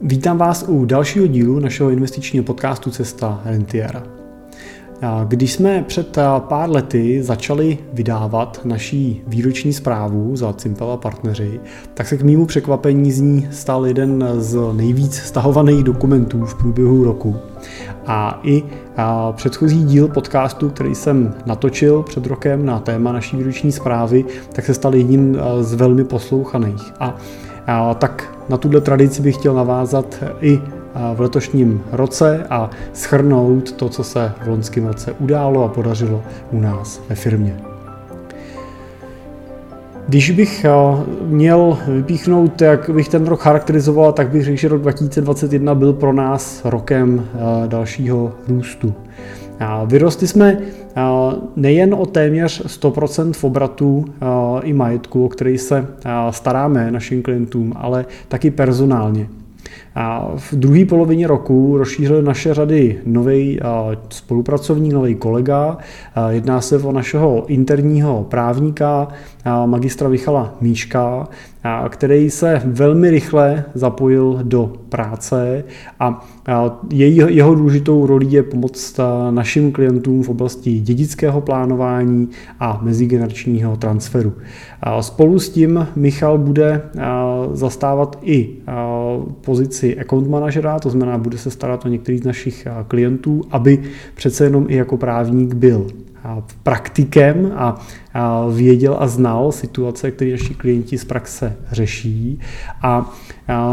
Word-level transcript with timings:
Vítám 0.00 0.38
vás 0.38 0.64
u 0.68 0.84
dalšího 0.84 1.26
dílu 1.26 1.58
našeho 1.58 1.90
investičního 1.90 2.44
podcastu 2.44 2.90
Cesta 2.90 3.40
Rentiera. 3.44 4.02
Když 5.28 5.52
jsme 5.52 5.84
před 5.86 6.18
pár 6.38 6.70
lety 6.70 7.22
začali 7.22 7.78
vydávat 7.92 8.60
naší 8.64 9.22
výroční 9.26 9.72
zprávu 9.72 10.36
za 10.36 10.52
Cimpel 10.52 10.90
a 10.90 10.96
partneři, 10.96 11.60
tak 11.94 12.08
se 12.08 12.16
k 12.16 12.22
mýmu 12.22 12.46
překvapení 12.46 13.12
z 13.12 13.20
ní 13.20 13.48
stal 13.50 13.86
jeden 13.86 14.28
z 14.38 14.58
nejvíc 14.72 15.14
stahovaných 15.14 15.84
dokumentů 15.84 16.44
v 16.44 16.54
průběhu 16.54 17.04
roku. 17.04 17.36
A 18.06 18.40
i 18.42 18.62
předchozí 19.32 19.84
díl 19.84 20.08
podcastu, 20.08 20.70
který 20.70 20.94
jsem 20.94 21.34
natočil 21.46 22.02
před 22.02 22.26
rokem 22.26 22.66
na 22.66 22.78
téma 22.78 23.12
naší 23.12 23.36
výroční 23.36 23.72
zprávy, 23.72 24.24
tak 24.52 24.64
se 24.66 24.74
stal 24.74 24.94
jedním 24.94 25.38
z 25.60 25.74
velmi 25.74 26.04
poslouchaných. 26.04 26.92
A 27.66 27.94
tak 27.94 28.41
na 28.52 28.58
tuhle 28.58 28.80
tradici 28.80 29.22
bych 29.22 29.36
chtěl 29.36 29.54
navázat 29.54 30.24
i 30.40 30.60
v 31.14 31.20
letošním 31.20 31.82
roce 31.92 32.46
a 32.50 32.70
schrnout 32.92 33.72
to, 33.72 33.88
co 33.88 34.04
se 34.04 34.32
v 34.44 34.48
loňském 34.48 34.86
roce 34.86 35.12
událo 35.18 35.64
a 35.64 35.68
podařilo 35.68 36.22
u 36.50 36.60
nás 36.60 37.00
ve 37.08 37.14
firmě. 37.14 37.56
Když 40.08 40.30
bych 40.30 40.66
měl 41.22 41.78
vypíchnout, 41.88 42.60
jak 42.60 42.90
bych 42.90 43.08
ten 43.08 43.26
rok 43.26 43.40
charakterizoval, 43.40 44.12
tak 44.12 44.28
bych 44.28 44.44
řekl, 44.44 44.56
že 44.56 44.68
rok 44.68 44.82
2021 44.82 45.74
byl 45.74 45.92
pro 45.92 46.12
nás 46.12 46.60
rokem 46.64 47.26
dalšího 47.66 48.32
růstu. 48.48 48.94
Vyrostli 49.86 50.28
jsme 50.28 50.58
nejen 51.56 51.94
o 51.94 52.06
téměř 52.06 52.80
100% 52.80 53.32
v 53.32 53.44
obratu 53.44 54.04
i 54.62 54.72
majetku, 54.72 55.24
o 55.24 55.28
který 55.28 55.58
se 55.58 55.86
staráme 56.30 56.90
našim 56.90 57.22
klientům, 57.22 57.72
ale 57.76 58.06
taky 58.28 58.50
personálně. 58.50 59.28
A 59.94 60.32
v 60.36 60.54
druhé 60.54 60.84
polovině 60.84 61.26
roku 61.26 61.78
rozšířili 61.78 62.22
naše 62.22 62.54
řady 62.54 62.98
nový 63.06 63.60
spolupracovník, 64.08 64.92
nový 64.92 65.14
kolega. 65.14 65.78
Jedná 66.28 66.60
se 66.60 66.78
o 66.78 66.92
našeho 66.92 67.44
interního 67.46 68.26
právníka, 68.28 69.08
magistra 69.66 70.08
Vichala 70.08 70.54
Míška, 70.60 71.28
který 71.88 72.30
se 72.30 72.62
velmi 72.64 73.10
rychle 73.10 73.64
zapojil 73.74 74.38
do 74.42 74.72
práce 74.88 75.64
a 76.00 76.26
jeho 77.28 77.54
důležitou 77.54 78.06
rolí 78.06 78.32
je 78.32 78.42
pomoct 78.42 79.00
našim 79.30 79.72
klientům 79.72 80.22
v 80.22 80.28
oblasti 80.28 80.80
dědického 80.80 81.40
plánování 81.40 82.28
a 82.60 82.80
mezigeneračního 82.82 83.76
transferu. 83.76 84.32
Spolu 85.00 85.38
s 85.38 85.50
tím 85.50 85.88
Michal 85.96 86.38
bude 86.38 86.82
zastávat 87.52 88.18
i 88.22 88.50
pozici 89.52 89.98
account 89.98 90.28
manažera, 90.28 90.78
to 90.78 90.90
znamená, 90.90 91.18
bude 91.18 91.38
se 91.38 91.50
starat 91.50 91.84
o 91.84 91.88
některý 91.88 92.18
z 92.18 92.24
našich 92.24 92.66
klientů, 92.88 93.42
aby 93.50 93.82
přece 94.14 94.44
jenom 94.44 94.66
i 94.68 94.76
jako 94.76 94.96
právník 94.96 95.54
byl 95.54 95.86
praktikem 96.62 97.52
a 97.54 97.80
věděl 98.54 98.96
a 98.98 99.06
znal 99.08 99.52
situace, 99.52 100.10
které 100.10 100.30
naši 100.30 100.54
klienti 100.54 100.98
z 100.98 101.04
praxe 101.04 101.56
řeší. 101.72 102.40
A 102.82 103.12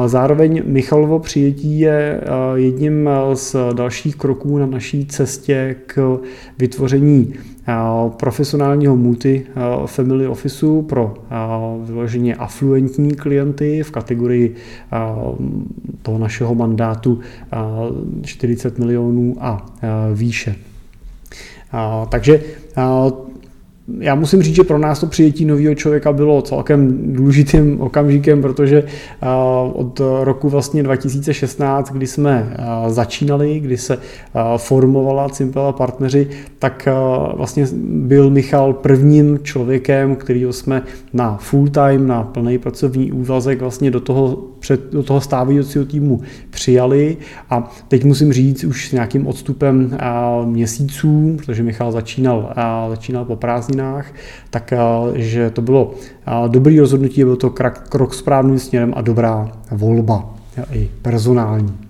zároveň 0.05 0.61
Michalovo 0.65 1.19
přijetí 1.19 1.79
je 1.79 2.21
jedním 2.55 3.09
z 3.33 3.55
dalších 3.73 4.15
kroků 4.15 4.57
na 4.57 4.65
naší 4.65 5.05
cestě 5.05 5.75
k 5.85 6.19
vytvoření 6.57 7.33
profesionálního 8.17 8.95
multi-family 8.97 10.27
officeu 10.27 10.81
pro 10.81 11.13
vyloženě 11.83 12.35
afluentní 12.35 13.15
klienty 13.15 13.83
v 13.83 13.91
kategorii 13.91 14.55
toho 16.01 16.17
našeho 16.17 16.55
mandátu 16.55 17.19
40 18.23 18.79
milionů 18.79 19.35
a 19.39 19.65
výše. 20.13 20.55
Takže 22.09 22.41
já 23.99 24.15
musím 24.15 24.41
říct, 24.41 24.55
že 24.55 24.63
pro 24.63 24.77
nás 24.77 24.99
to 24.99 25.07
přijetí 25.07 25.45
nového 25.45 25.75
člověka 25.75 26.13
bylo 26.13 26.41
celkem 26.41 27.13
důležitým 27.13 27.81
okamžikem, 27.81 28.41
protože 28.41 28.83
od 29.73 30.01
roku 30.23 30.49
vlastně 30.49 30.83
2016, 30.83 31.91
kdy 31.91 32.07
jsme 32.07 32.57
začínali, 32.87 33.59
kdy 33.59 33.77
se 33.77 33.97
formovala 34.57 35.29
Cimpel 35.29 35.61
a 35.65 35.71
partneři, 35.71 36.27
tak 36.59 36.87
vlastně 37.35 37.65
byl 37.83 38.29
Michal 38.29 38.73
prvním 38.73 39.39
člověkem, 39.43 40.15
kterýho 40.15 40.53
jsme 40.53 40.83
na 41.13 41.37
full 41.37 41.67
time, 41.69 42.07
na 42.07 42.23
plný 42.23 42.57
pracovní 42.57 43.11
úvazek 43.11 43.61
vlastně 43.61 43.91
do 43.91 43.99
toho, 43.99 44.37
před, 44.59 44.91
do 44.91 45.03
toho 45.03 45.21
stávajícího 45.21 45.85
týmu 45.85 46.21
přijali 46.49 47.17
a 47.49 47.71
teď 47.87 48.03
musím 48.03 48.33
říct 48.33 48.63
už 48.63 48.89
s 48.89 48.91
nějakým 48.91 49.27
odstupem 49.27 49.97
měsíců, 50.45 51.37
protože 51.37 51.63
Michal 51.63 51.91
začínal, 51.91 52.53
začínal 52.89 53.25
po 53.25 53.35
prázdninách, 53.35 54.13
tak 54.49 54.73
že 55.15 55.49
to 55.49 55.61
bylo 55.61 55.93
dobrý 56.47 56.79
rozhodnutí, 56.79 57.23
byl 57.23 57.35
to 57.35 57.49
krok 57.89 58.13
správným 58.13 58.59
směrem 58.59 58.93
a 58.95 59.01
dobrá 59.01 59.51
volba 59.71 60.35
i 60.71 60.89
personální. 61.01 61.88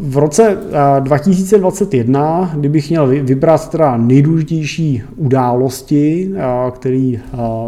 V 0.00 0.16
roce 0.16 0.58
2021, 1.00 2.52
kdybych 2.54 2.90
měl 2.90 3.06
vybrat 3.06 3.70
teda 3.70 3.96
nejdůležitější 3.96 5.02
události, 5.16 6.30
které 6.70 7.12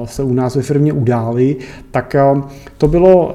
se 0.04 0.22
u 0.22 0.34
nás 0.34 0.56
ve 0.56 0.62
firmě 0.62 0.92
udály, 0.92 1.56
tak 1.90 2.16
to 2.78 2.88
bylo 2.88 3.32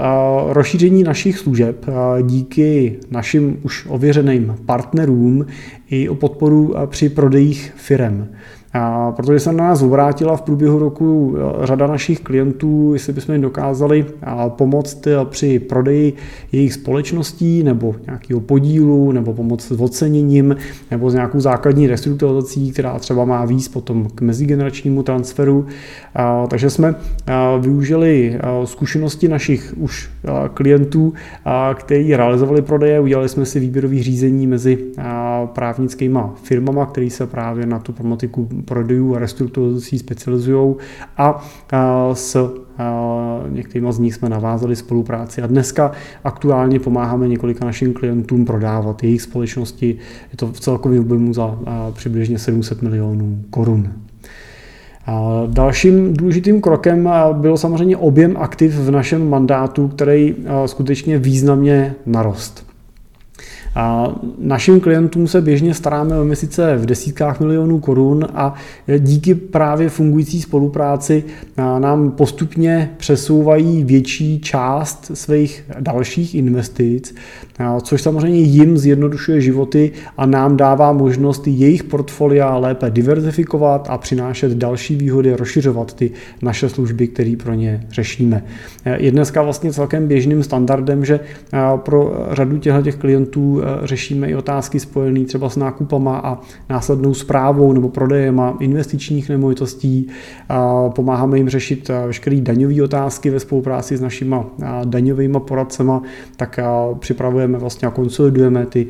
rozšíření 0.50 1.04
našich 1.04 1.40
služeb 1.40 1.86
díky 2.22 3.00
našim 3.12 3.60
už 3.64 3.86
ověřeným 3.90 4.56
partnerům 4.66 5.46
i 5.90 6.10
o 6.10 6.16
podporu 6.16 6.76
při 6.86 7.10
prodejích 7.10 7.74
firem. 7.76 8.28
A 8.74 9.12
protože 9.12 9.40
se 9.40 9.54
na 9.54 9.64
nás 9.64 9.82
obrátila 9.82 10.38
v 10.38 10.42
průběhu 10.42 10.80
roku 10.80 11.36
eh, 11.38 11.66
řada 11.66 11.88
našich 11.88 12.20
klientů, 12.20 12.94
jestli 12.94 13.14
bychom 13.14 13.34
jim 13.34 13.42
dokázali 13.42 14.06
eh, 14.22 14.28
pomoct 14.48 15.08
eh, 15.08 15.16
při 15.26 15.60
prodeji 15.60 16.14
jejich 16.52 16.74
společností 16.74 17.64
nebo 17.64 17.96
nějakého 18.06 18.40
podílu, 18.40 19.12
nebo 19.12 19.34
pomoct 19.34 19.72
s 19.72 19.82
oceněním, 19.82 20.56
nebo 20.92 21.10
s 21.10 21.14
nějakou 21.14 21.40
základní 21.40 21.88
restrukturizací, 21.88 22.72
která 22.72 23.00
třeba 23.00 23.26
má 23.26 23.46
víc 23.46 23.68
potom 23.68 24.08
k 24.16 24.22
mezigeneračnímu 24.22 25.04
transferu. 25.04 25.66
Takže 26.48 26.70
jsme 26.70 26.96
využili 27.60 28.40
zkušenosti 28.66 29.28
našich 29.28 29.74
už 29.78 30.10
klientů, 30.54 31.14
kteří 31.74 32.16
realizovali 32.16 32.62
prodeje, 32.62 33.00
udělali 33.00 33.30
jsme 33.30 33.46
si 33.46 33.60
výběrový 33.60 34.04
řízení 34.04 34.48
mezi 34.48 34.78
právnickými 35.46 36.20
firmama, 36.44 36.86
které 36.86 37.10
se 37.10 37.28
právě 37.28 37.66
na 37.66 37.80
tu 37.80 37.94
problematiku 37.94 38.50
prodejů 38.66 39.16
a 39.16 39.20
restrukturizací 39.20 40.00
specializují 40.00 40.76
a 41.18 41.46
s 42.14 42.54
některými 43.50 43.94
z 43.94 44.00
nich 44.00 44.16
jsme 44.16 44.30
navázali 44.30 44.76
spolupráci 44.76 45.42
a 45.42 45.48
dneska 45.48 45.92
aktuálně 46.24 46.80
pomáháme 46.80 47.28
několika 47.28 47.66
našim 47.66 47.94
klientům 47.94 48.46
prodávat 48.46 49.04
jejich 49.04 49.22
společnosti. 49.22 49.98
Je 50.32 50.38
to 50.38 50.48
v 50.48 50.60
celkovém 50.60 51.00
objemu 51.00 51.34
za 51.34 51.60
přibližně 51.94 52.40
700 52.40 52.82
milionů 52.82 53.44
korun. 53.50 53.94
Dalším 55.48 56.14
důležitým 56.14 56.62
krokem 56.62 57.10
byl 57.34 57.58
samozřejmě 57.58 57.98
objem 57.98 58.38
aktiv 58.38 58.74
v 58.74 58.92
našem 58.92 59.30
mandátu, 59.30 59.88
který 59.88 60.36
skutečně 60.66 61.18
významně 61.18 61.96
narost. 62.06 62.69
A 63.76 64.16
našim 64.38 64.80
klientům 64.80 65.28
se 65.28 65.42
běžně 65.42 65.74
staráme 65.74 66.20
o 66.20 66.24
měsíce 66.24 66.78
v 66.78 66.86
desítkách 66.86 67.40
milionů 67.40 67.80
korun 67.80 68.28
a 68.34 68.54
díky 69.00 69.36
právě 69.36 69.90
fungující 69.90 70.42
spolupráci 70.42 71.24
nám 71.58 72.12
postupně 72.12 72.92
přesouvají 72.98 73.84
větší 73.84 74.40
část 74.40 75.12
svých 75.14 75.64
dalších 75.80 76.36
investic, 76.36 77.16
což 77.82 78.02
samozřejmě 78.02 78.40
jim 78.40 78.78
zjednodušuje 78.78 79.42
životy 79.42 79.92
a 80.18 80.26
nám 80.26 80.58
dává 80.58 80.94
možnost 80.94 81.48
jejich 81.48 81.84
portfolia 81.84 82.58
lépe 82.58 82.90
diverzifikovat 82.90 83.88
a 83.90 83.98
přinášet 83.98 84.52
další 84.52 84.96
výhody, 84.96 85.36
rozšiřovat 85.36 85.94
ty 85.94 86.12
naše 86.42 86.70
služby, 86.70 87.08
které 87.08 87.36
pro 87.44 87.54
ně 87.54 87.88
řešíme. 87.92 88.44
Je 88.98 89.12
dneska 89.12 89.42
vlastně 89.42 89.74
celkem 89.74 90.08
běžným 90.08 90.44
standardem, 90.44 91.06
že 91.06 91.20
pro 91.76 92.28
řadu 92.32 92.58
těchto 92.58 92.92
klientů 93.00 93.59
Eh, 93.62 93.88
řešíme 93.88 94.30
i 94.30 94.36
otázky 94.36 94.80
spojené 94.80 95.26
třeba 95.26 95.50
s 95.50 95.56
nákupama 95.56 96.18
a 96.18 96.40
následnou 96.70 97.14
zprávou 97.14 97.74
nebo 97.74 97.90
prodejem 97.90 98.42
investičních 98.60 99.30
nemovitostí. 99.30 100.08
Pomáháme 100.96 101.38
jim 101.38 101.50
řešit 101.50 101.90
eh, 101.90 102.08
veškeré 102.08 102.42
daňové 102.42 102.84
otázky 102.84 103.30
ve 103.30 103.40
spolupráci 103.40 103.98
s 103.98 104.02
našimi 104.02 104.36
eh, 104.36 104.66
daňovými 104.86 105.40
poradcema, 105.40 106.02
tak 106.36 106.60
připravujeme 107.00 107.58
vlastně 107.58 107.88
a 107.88 107.92
konsolidujeme 107.92 108.66
ty 108.66 108.88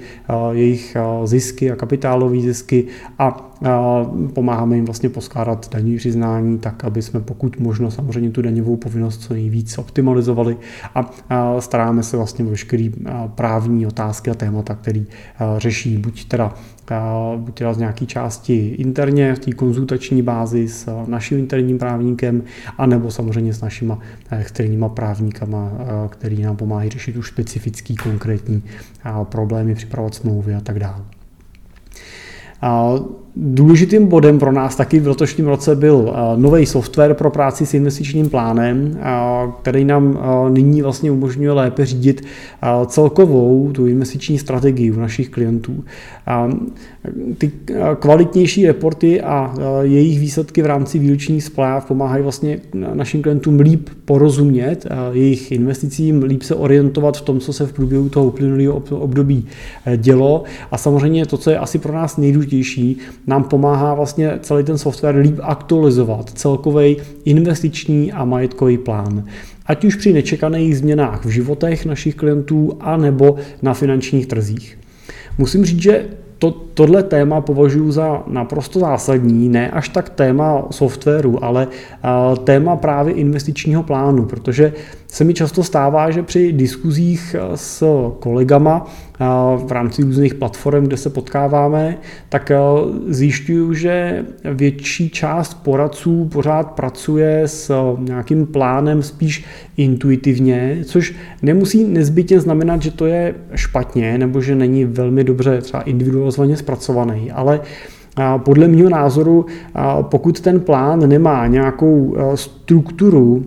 jejich 0.51 0.97
zisky 1.23 1.71
a 1.71 1.75
kapitálové 1.75 2.41
zisky 2.41 2.85
a 3.19 3.48
pomáháme 4.33 4.75
jim 4.75 4.85
vlastně 4.85 5.09
poskládat 5.09 5.69
daní 5.73 5.97
přiznání 5.97 6.59
tak, 6.59 6.83
aby 6.83 7.01
jsme 7.01 7.19
pokud 7.19 7.59
možno 7.59 7.91
samozřejmě 7.91 8.29
tu 8.29 8.41
daňovou 8.41 8.75
povinnost 8.75 9.21
co 9.21 9.33
nejvíc 9.33 9.77
optimalizovali 9.77 10.57
a 10.95 11.11
staráme 11.59 12.03
se 12.03 12.17
vlastně 12.17 12.45
veškerý 12.45 12.91
právní 13.35 13.87
otázky 13.87 14.31
a 14.31 14.33
témata, 14.33 14.75
který 14.75 15.05
řeší 15.57 15.97
buď 15.97 16.27
teda 16.27 16.53
buď 17.35 17.57
teda 17.57 17.73
z 17.73 17.77
nějaké 17.77 18.05
části 18.05 18.67
interně 18.67 19.35
v 19.35 19.39
té 19.39 19.51
konzultační 19.51 20.21
bázi 20.21 20.67
s 20.67 21.05
naším 21.07 21.37
interním 21.37 21.77
právníkem, 21.77 22.43
anebo 22.77 23.11
samozřejmě 23.11 23.53
s 23.53 23.61
našima 23.61 23.99
externíma 24.39 24.89
právníkama, 24.89 25.71
který 26.09 26.41
nám 26.41 26.55
pomáhají 26.55 26.89
řešit 26.89 27.17
už 27.17 27.27
specifický 27.27 27.95
konkrétní 27.95 28.63
problémy, 29.23 29.75
připravovat 29.75 30.15
smlouvy 30.15 30.55
a 30.55 30.61
tak 30.61 30.79
dále. 30.79 31.01
Důležitým 33.35 34.07
bodem 34.07 34.39
pro 34.39 34.51
nás 34.51 34.75
taky 34.75 34.99
v 34.99 35.07
letošním 35.07 35.47
roce 35.47 35.75
byl 35.75 36.13
nový 36.35 36.65
software 36.65 37.13
pro 37.13 37.31
práci 37.31 37.65
s 37.65 37.73
investičním 37.73 38.29
plánem, 38.29 38.99
který 39.61 39.85
nám 39.85 40.19
nyní 40.49 40.81
vlastně 40.81 41.11
umožňuje 41.11 41.51
lépe 41.51 41.85
řídit 41.85 42.21
celkovou 42.85 43.71
tu 43.71 43.87
investiční 43.87 44.37
strategii 44.37 44.91
u 44.91 44.99
našich 44.99 45.29
klientů. 45.29 45.83
Ty 47.37 47.51
kvalitnější 47.99 48.67
reporty 48.67 49.21
a 49.21 49.53
jejich 49.81 50.19
výsledky 50.19 50.61
v 50.61 50.65
rámci 50.65 50.99
výročních 50.99 51.43
zpráv 51.43 51.85
pomáhají 51.85 52.23
vlastně 52.23 52.59
našim 52.93 53.21
klientům 53.21 53.59
líp 53.59 53.89
porozumět 54.05 54.87
jejich 55.11 55.51
investicím, 55.51 56.23
líp 56.23 56.43
se 56.43 56.55
orientovat 56.55 57.17
v 57.17 57.21
tom, 57.21 57.39
co 57.39 57.53
se 57.53 57.67
v 57.67 57.73
průběhu 57.73 58.09
toho 58.09 58.27
uplynulého 58.27 58.83
období 58.89 59.45
dělo. 59.97 60.43
A 60.71 60.77
samozřejmě 60.77 61.25
to, 61.25 61.37
co 61.37 61.49
je 61.49 61.57
asi 61.57 61.79
pro 61.79 61.93
nás 61.93 62.17
nejdůležitější, 62.17 62.97
nám 63.29 63.43
pomáhá 63.43 63.93
vlastně 63.93 64.39
celý 64.41 64.63
ten 64.63 64.77
software 64.77 65.15
líp 65.15 65.39
aktualizovat 65.41 66.29
celkový 66.29 66.97
investiční 67.25 68.11
a 68.11 68.25
majetkový 68.25 68.77
plán. 68.77 69.23
Ať 69.65 69.85
už 69.85 69.95
při 69.95 70.13
nečekaných 70.13 70.77
změnách 70.77 71.25
v 71.25 71.29
životech 71.29 71.85
našich 71.85 72.15
klientů, 72.15 72.77
anebo 72.79 73.35
na 73.61 73.73
finančních 73.73 74.27
trzích. 74.27 74.79
Musím 75.37 75.65
říct, 75.65 75.81
že 75.81 76.05
to, 76.37 76.51
tohle 76.79 77.03
téma 77.03 77.41
považuji 77.41 77.91
za 77.91 78.23
naprosto 78.27 78.79
zásadní, 78.79 79.49
ne 79.49 79.71
až 79.71 79.89
tak 79.89 80.09
téma 80.09 80.67
softwaru, 80.71 81.43
ale 81.43 81.67
téma 82.43 82.75
právě 82.75 83.13
investičního 83.13 83.83
plánu, 83.83 84.25
protože 84.25 84.73
se 85.07 85.23
mi 85.23 85.33
často 85.33 85.63
stává, 85.63 86.11
že 86.11 86.23
při 86.23 86.51
diskuzích 86.53 87.35
s 87.55 87.83
kolegama 88.19 88.87
v 89.65 89.71
rámci 89.71 90.01
různých 90.01 90.33
platform, 90.33 90.85
kde 90.85 90.97
se 90.97 91.09
potkáváme, 91.09 91.97
tak 92.29 92.51
zjišťuju, 93.07 93.73
že 93.73 94.25
větší 94.53 95.09
část 95.09 95.53
poradců 95.53 96.25
pořád 96.25 96.71
pracuje 96.71 97.41
s 97.45 97.95
nějakým 97.99 98.45
plánem 98.45 99.03
spíš 99.03 99.45
intuitivně, 99.77 100.77
což 100.85 101.15
nemusí 101.41 101.83
nezbytně 101.83 102.39
znamenat, 102.39 102.81
že 102.81 102.91
to 102.91 103.05
je 103.05 103.35
špatně 103.55 104.17
nebo 104.17 104.41
že 104.41 104.55
není 104.55 104.85
velmi 104.85 105.23
dobře 105.23 105.61
třeba 105.61 105.83
individualizovaně 105.83 106.57
zpracovaný, 106.69 107.31
ale 107.31 107.61
podle 108.37 108.67
mého 108.67 108.89
názoru, 108.89 109.45
pokud 110.01 110.39
ten 110.39 110.59
plán 110.59 111.09
nemá 111.09 111.47
nějakou 111.47 112.15
strukturu, 112.35 113.45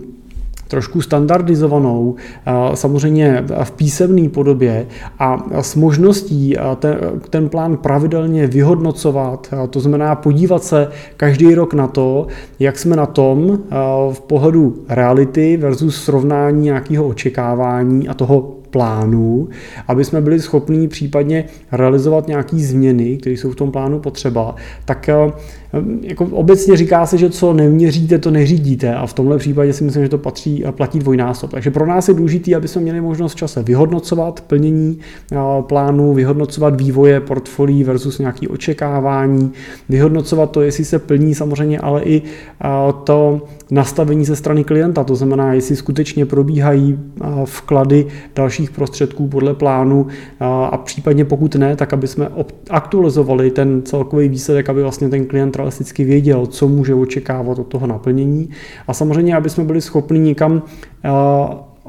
trošku 0.69 1.01
standardizovanou, 1.01 2.15
samozřejmě 2.75 3.45
v 3.65 3.71
písemné 3.71 4.29
podobě 4.29 4.87
a 5.19 5.45
s 5.61 5.75
možností 5.75 6.57
ten, 6.79 6.99
ten 7.31 7.49
plán 7.49 7.77
pravidelně 7.77 8.47
vyhodnocovat, 8.47 9.55
to 9.71 9.81
znamená 9.81 10.15
podívat 10.15 10.65
se 10.65 10.89
každý 11.17 11.55
rok 11.55 11.75
na 11.75 11.87
to, 11.87 12.27
jak 12.59 12.79
jsme 12.79 12.97
na 12.97 13.07
tom 13.07 13.59
v 14.13 14.21
pohledu 14.21 14.75
reality 14.89 15.57
versus 15.57 16.05
srovnání 16.05 16.65
nějakého 16.65 17.07
očekávání 17.07 18.09
a 18.09 18.15
toho 18.15 18.62
plánu, 18.73 19.49
aby 19.89 20.05
jsme 20.05 20.21
byli 20.21 20.41
schopni 20.41 20.89
případně 20.89 21.45
realizovat 21.73 22.29
nějaké 22.29 22.57
změny, 22.57 23.17
které 23.17 23.37
jsou 23.37 23.51
v 23.51 23.57
tom 23.57 23.71
plánu 23.73 24.01
potřeba, 24.01 24.55
tak 24.85 25.09
eh, 25.09 25.33
jako 26.01 26.25
obecně 26.25 26.77
říká 26.77 27.07
se, 27.07 27.19
že 27.19 27.31
co 27.31 27.53
neměříte, 27.53 28.19
to 28.19 28.31
neřídíte 28.31 28.95
a 28.95 29.07
v 29.07 29.13
tomhle 29.13 29.39
případě 29.39 29.73
si 29.73 29.85
myslím, 29.85 30.03
že 30.03 30.09
to 30.09 30.19
patří 30.19 30.65
a 30.65 30.73
platí 30.73 30.99
dvojnásob. 30.99 31.51
Takže 31.51 31.71
pro 31.71 31.87
nás 31.87 32.09
je 32.09 32.15
důležité, 32.15 32.55
aby 32.55 32.69
jsme 32.69 32.83
měli 32.83 33.01
možnost 33.01 33.35
čase 33.35 33.63
vyhodnocovat 33.63 34.41
plnění 34.41 34.99
eh, 35.33 35.37
plánu, 35.61 36.15
vyhodnocovat 36.15 36.81
vývoje 36.81 37.21
portfolií 37.21 37.85
versus 37.85 38.19
nějaké 38.19 38.49
očekávání, 38.49 39.53
vyhodnocovat 39.89 40.51
to, 40.51 40.63
jestli 40.63 40.85
se 40.85 40.99
plní 40.99 41.35
samozřejmě, 41.35 41.79
ale 41.79 42.03
i 42.03 42.23
eh, 42.23 42.69
to 43.05 43.41
nastavení 43.71 44.25
ze 44.25 44.37
strany 44.37 44.65
klienta, 44.65 45.05
to 45.05 45.15
znamená, 45.15 45.55
jestli 45.55 45.77
skutečně 45.77 46.27
probíhají 46.27 46.99
vklady 47.45 48.07
dalších 48.35 48.71
prostředků 48.71 49.29
podle 49.29 49.55
plánu 49.55 50.07
a 50.41 50.77
případně 50.77 51.25
pokud 51.25 51.55
ne, 51.55 51.77
tak 51.77 51.93
aby 51.93 52.07
jsme 52.07 52.29
aktualizovali 52.71 53.51
ten 53.51 53.83
celkový 53.83 54.29
výsledek, 54.29 54.69
aby 54.69 54.83
vlastně 54.83 55.09
ten 55.09 55.27
klient 55.27 55.57
realisticky 55.63 56.05
věděl, 56.05 56.47
co 56.47 56.69
může 56.69 56.95
očekávat 56.95 57.59
od 57.59 57.67
toho 57.67 57.87
naplnění. 57.87 58.51
A 58.87 58.95
samozřejmě, 58.95 59.37
aby 59.37 59.51
jsme 59.51 59.65
byli 59.65 59.81
schopni 59.81 60.19
někam 60.19 60.63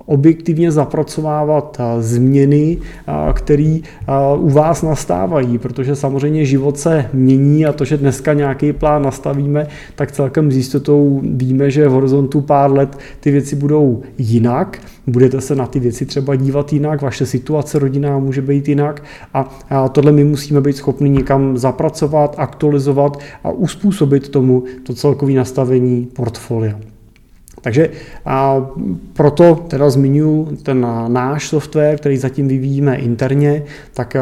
objektivně 0.05 0.71
zapracovávat 0.71 1.81
změny, 1.99 2.77
které 3.33 3.79
u 4.37 4.49
vás 4.49 4.81
nastávají, 4.81 5.57
protože 5.57 5.95
samozřejmě 5.95 6.45
život 6.45 6.77
se 6.77 7.05
mění 7.13 7.65
a 7.65 7.73
to, 7.73 7.85
že 7.85 7.97
dneska 7.97 8.33
nějaký 8.33 8.73
plán 8.73 9.01
nastavíme, 9.01 9.67
tak 9.95 10.11
celkem 10.11 10.51
s 10.51 10.55
jistotou 10.55 11.21
víme, 11.23 11.71
že 11.71 11.87
v 11.87 11.91
horizontu 11.91 12.41
pár 12.41 12.71
let 12.71 12.97
ty 13.19 13.31
věci 13.31 13.55
budou 13.55 14.01
jinak, 14.17 14.79
budete 15.07 15.41
se 15.41 15.55
na 15.55 15.67
ty 15.67 15.79
věci 15.79 16.05
třeba 16.05 16.35
dívat 16.35 16.73
jinak, 16.73 17.01
vaše 17.01 17.25
situace 17.25 17.79
rodinná 17.79 18.19
může 18.19 18.41
být 18.41 18.67
jinak 18.67 19.03
a 19.69 19.89
tohle 19.89 20.11
my 20.11 20.23
musíme 20.23 20.61
být 20.61 20.77
schopni 20.77 21.09
někam 21.09 21.57
zapracovat, 21.57 22.35
aktualizovat 22.37 23.19
a 23.43 23.51
uspůsobit 23.51 24.29
tomu 24.29 24.63
to 24.83 24.93
celkové 24.93 25.33
nastavení 25.33 26.07
portfolia. 26.13 26.92
Takže 27.63 27.89
a 28.25 28.65
proto 29.13 29.55
teda 29.55 29.89
zmiňuji 29.89 30.57
ten 30.63 30.87
náš 31.07 31.47
software, 31.47 31.97
který 31.97 32.17
zatím 32.17 32.47
vyvíjíme 32.47 32.95
interně, 32.95 33.63
tak 33.93 34.17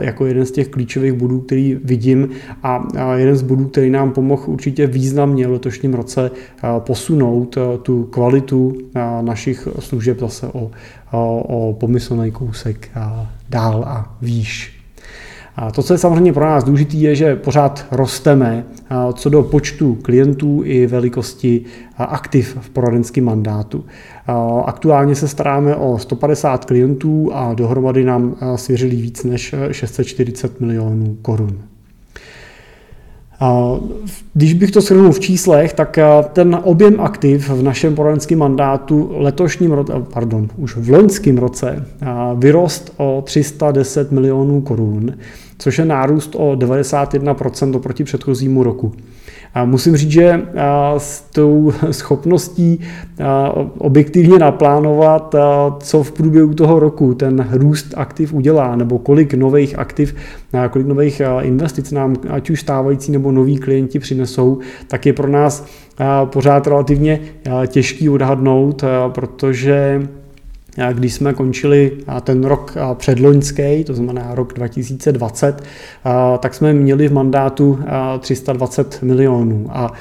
jako 0.00 0.26
jeden 0.26 0.46
z 0.46 0.50
těch 0.50 0.68
klíčových 0.68 1.12
bodů, 1.12 1.40
který 1.40 1.80
vidím 1.84 2.28
a 2.62 2.88
jeden 3.16 3.36
z 3.36 3.42
bodů, 3.42 3.64
který 3.64 3.90
nám 3.90 4.12
pomohl 4.12 4.42
určitě 4.46 4.86
významně 4.86 5.48
v 5.48 5.52
letošním 5.52 5.94
roce 5.94 6.30
posunout 6.78 7.58
tu 7.82 8.04
kvalitu 8.04 8.78
našich 9.20 9.68
služeb 9.78 10.20
zase 10.20 10.46
o, 10.46 10.70
o, 11.12 11.42
o 11.42 11.72
pomyslný 11.72 12.30
kousek 12.30 12.90
dál 13.48 13.84
a 13.86 14.16
výš. 14.22 14.81
A 15.56 15.70
to, 15.70 15.82
co 15.82 15.94
je 15.94 15.98
samozřejmě 15.98 16.32
pro 16.32 16.44
nás 16.44 16.64
důležité, 16.64 16.96
je, 16.96 17.14
že 17.14 17.36
pořád 17.36 17.86
rosteme 17.90 18.64
co 19.14 19.28
do 19.28 19.42
počtu 19.42 19.98
klientů 20.02 20.60
i 20.64 20.86
velikosti 20.86 21.64
aktiv 21.98 22.58
v 22.60 22.70
poradenském 22.70 23.24
mandátu. 23.24 23.84
Aktuálně 24.64 25.14
se 25.14 25.28
staráme 25.28 25.76
o 25.76 25.98
150 25.98 26.64
klientů 26.64 27.30
a 27.32 27.54
dohromady 27.54 28.04
nám 28.04 28.36
svěřili 28.56 28.96
víc 28.96 29.24
než 29.24 29.54
640 29.70 30.60
milionů 30.60 31.16
korun. 31.22 31.58
Když 34.34 34.54
bych 34.54 34.70
to 34.70 34.80
shrnul 34.80 35.12
v 35.12 35.20
číslech, 35.20 35.72
tak 35.72 35.98
ten 36.32 36.60
objem 36.64 37.00
aktiv 37.00 37.48
v 37.48 37.62
našem 37.62 37.94
poradenském 37.94 38.38
mandátu 38.38 39.10
letošním 39.14 39.72
roce, 39.72 39.92
pardon, 40.12 40.48
už 40.56 40.76
v 40.76 40.90
loňském 40.90 41.38
roce 41.38 41.86
vyrost 42.34 42.94
o 42.96 43.22
310 43.26 44.12
milionů 44.12 44.60
korun, 44.60 45.14
což 45.62 45.78
je 45.78 45.84
nárůst 45.84 46.34
o 46.34 46.52
91% 46.52 47.76
oproti 47.76 48.04
předchozímu 48.04 48.62
roku. 48.62 48.92
A 49.54 49.64
musím 49.64 49.96
říct, 49.96 50.10
že 50.10 50.42
s 50.98 51.20
tou 51.20 51.72
schopností 51.90 52.80
objektivně 53.78 54.38
naplánovat, 54.38 55.34
co 55.78 56.02
v 56.02 56.12
průběhu 56.12 56.54
toho 56.54 56.78
roku 56.78 57.14
ten 57.14 57.48
růst 57.52 57.94
aktiv 57.96 58.32
udělá, 58.32 58.76
nebo 58.76 58.98
kolik 58.98 59.34
nových 59.34 59.78
aktiv, 59.78 60.14
kolik 60.70 60.86
nových 60.86 61.22
investic 61.40 61.92
nám 61.92 62.16
ať 62.30 62.50
už 62.50 62.60
stávající 62.60 63.12
nebo 63.12 63.32
noví 63.32 63.56
klienti 63.56 63.98
přinesou, 63.98 64.58
tak 64.88 65.06
je 65.06 65.12
pro 65.12 65.28
nás 65.28 65.66
pořád 66.24 66.66
relativně 66.66 67.20
těžký 67.66 68.08
odhadnout, 68.08 68.84
protože 69.08 70.08
když 70.92 71.14
jsme 71.14 71.32
končili 71.34 71.92
ten 72.20 72.44
rok 72.44 72.74
předloňský, 72.94 73.84
to 73.84 73.94
znamená 73.94 74.34
rok 74.34 74.52
2020, 74.52 75.62
tak 76.38 76.54
jsme 76.54 76.72
měli 76.72 77.08
v 77.08 77.12
mandátu 77.12 77.78
320 78.20 79.02
milionů 79.02 79.66
a 79.70 79.92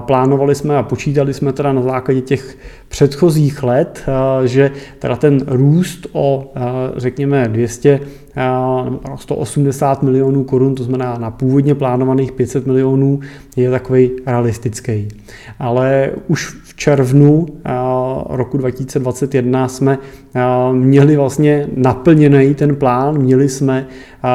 plánovali 0.00 0.54
jsme 0.54 0.76
a 0.76 0.82
počítali 0.82 1.34
jsme 1.34 1.52
teda 1.52 1.72
na 1.72 1.82
základě 1.82 2.20
těch 2.20 2.58
předchozích 2.88 3.62
let, 3.62 4.04
že 4.44 4.70
teda 4.98 5.16
ten 5.16 5.40
růst 5.46 6.06
o 6.12 6.52
řekněme 6.96 7.48
200 7.48 8.00
180 9.16 10.02
milionů 10.02 10.44
korun, 10.44 10.74
to 10.74 10.82
znamená 10.82 11.18
na 11.18 11.30
původně 11.30 11.74
plánovaných 11.74 12.32
500 12.32 12.66
milionů, 12.66 13.20
je 13.56 13.70
takový 13.70 14.10
realistický. 14.26 15.08
Ale 15.58 16.10
už 16.28 16.56
červnu 16.80 17.46
roku 18.28 18.56
2021 18.56 19.68
jsme 19.68 19.98
měli 20.72 21.16
vlastně 21.16 21.68
naplněný 21.76 22.54
ten 22.54 22.76
plán, 22.76 23.18
měli 23.18 23.48
jsme, 23.48 23.86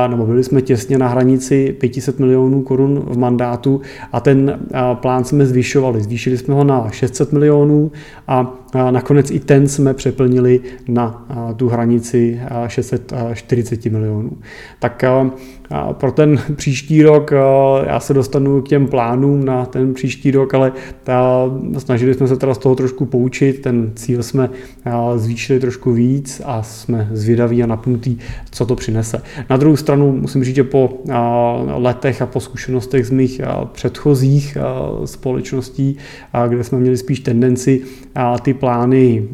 nebo 0.08 0.26
byli 0.26 0.44
jsme 0.44 0.62
těsně 0.62 0.98
na 0.98 1.08
hranici 1.08 1.76
500 1.80 2.20
milionů 2.20 2.62
korun 2.62 3.06
v 3.08 3.18
mandátu 3.18 3.82
a 4.12 4.20
ten 4.20 4.60
plán 4.94 5.24
jsme 5.24 5.46
zvyšovali. 5.46 6.04
Zvýšili 6.04 6.38
jsme 6.38 6.54
ho 6.54 6.64
na 6.64 6.90
600 6.92 7.34
milionů 7.34 7.92
a 8.28 8.54
nakonec 8.92 9.32
i 9.32 9.40
ten 9.40 9.68
jsme 9.68 9.94
přeplnili 9.94 10.60
na 10.88 11.28
tu 11.56 11.70
hranici 11.70 12.42
640 12.68 13.86
milionů. 13.86 14.32
Tak 14.80 15.04
pro 15.92 16.12
ten 16.12 16.40
příští 16.56 17.04
rok 17.04 17.32
já 17.88 18.00
se 18.00 18.14
dostanu 18.14 18.62
k 18.62 18.68
těm 18.68 18.88
plánům 18.88 19.46
na 19.46 19.66
ten 19.66 19.94
příští 19.94 20.32
rok, 20.32 20.54
ale 20.54 20.72
snažili 21.78 22.14
jsme 22.14 22.28
se 22.28 22.38
teda 22.38 22.54
z 22.54 22.58
toho 22.58 22.76
trošku 22.76 23.06
poučit, 23.06 23.62
ten 23.62 23.92
cíl 23.96 24.24
jsme 24.24 24.50
zvýšili 25.16 25.60
trošku 25.60 25.92
víc 25.92 26.42
a 26.46 26.64
jsme 26.64 27.10
zvědaví 27.12 27.64
a 27.64 27.68
napnutí, 27.68 28.20
co 28.52 28.66
to 28.66 28.76
přinese. 28.76 29.22
Na 29.50 29.58
druhou 29.58 29.76
stranu 29.76 30.12
musím 30.12 30.44
říct, 30.44 30.56
že 30.56 30.64
po 30.64 30.90
letech 31.76 32.22
a 32.22 32.26
po 32.26 32.40
zkušenostech 32.40 33.06
z 33.06 33.12
mých 33.12 33.42
předchozích 33.72 34.58
společností, 35.06 35.98
kde 36.48 36.64
jsme 36.64 36.80
měli 36.80 36.98
spíš 36.98 37.20
tendenci 37.20 37.82
ty 38.42 38.54
plány 38.54 39.28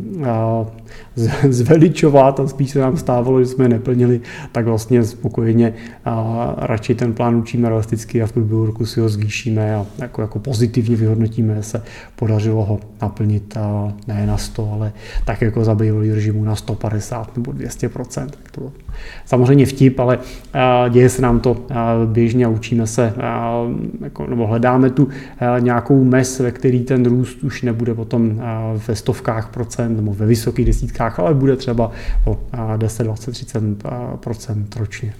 zveličovat 1.50 2.40
a 2.40 2.48
spíš 2.48 2.72
se 2.72 2.80
nám 2.80 2.98
stávalo, 2.98 3.40
že 3.40 3.46
jsme 3.46 3.70
neplnili, 3.70 4.22
tak 4.52 4.66
vlastně 4.66 5.04
spokojeně 5.04 5.74
a 6.06 6.56
radši 6.58 6.96
ten 6.96 7.14
plán 7.14 7.36
učíme 7.36 7.70
realisticky 7.70 8.22
a 8.22 8.28
v 8.28 8.32
průběhu 8.32 8.66
roku 8.66 8.86
si 8.86 9.00
ho 9.00 9.10
zvýšíme 9.10 9.76
a 9.76 9.86
jako, 9.98 10.22
jako 10.22 10.40
pozitivně 10.40 10.96
vyhodnotíme, 10.96 11.64
se 11.64 11.84
podařilo 12.16 12.66
ho 12.66 12.80
naplnit 13.02 13.58
a 13.58 13.94
ne 14.08 14.28
na 14.28 14.38
100, 14.38 14.74
ale 14.74 14.94
tak 15.26 15.42
jako 15.42 15.64
za 15.66 15.76
bývalý 15.76 16.14
režimu 16.14 16.44
na 16.44 16.56
150 16.56 17.38
nebo 17.38 17.52
200 17.52 17.90
Tak 18.16 18.52
to 18.52 18.72
samozřejmě 19.26 19.66
vtip, 19.66 20.00
ale 20.00 20.20
děje 20.90 21.10
se 21.10 21.22
nám 21.22 21.40
to 21.40 21.66
běžně 22.06 22.46
a 22.46 22.50
učíme 22.50 22.88
se, 22.88 23.14
jako, 24.02 24.28
nebo 24.28 24.48
hledáme 24.48 24.90
tu 24.90 25.08
nějakou 25.60 26.04
mes, 26.04 26.40
ve 26.40 26.52
který 26.52 26.80
ten 26.80 27.06
růst 27.06 27.44
už 27.44 27.62
nebude 27.62 27.94
potom 27.94 28.42
ve 28.88 28.96
stovkách 28.96 29.50
procent 29.50 29.96
nebo 29.96 30.14
ve 30.14 30.26
vysokých 30.26 30.66
desítkách, 30.66 31.20
ale 31.20 31.34
bude 31.34 31.56
třeba 31.56 31.92
o 32.26 32.40
10, 32.78 33.04
20, 33.04 33.32
30 33.32 33.64
procent 34.16 34.76
ročně. 34.76 35.14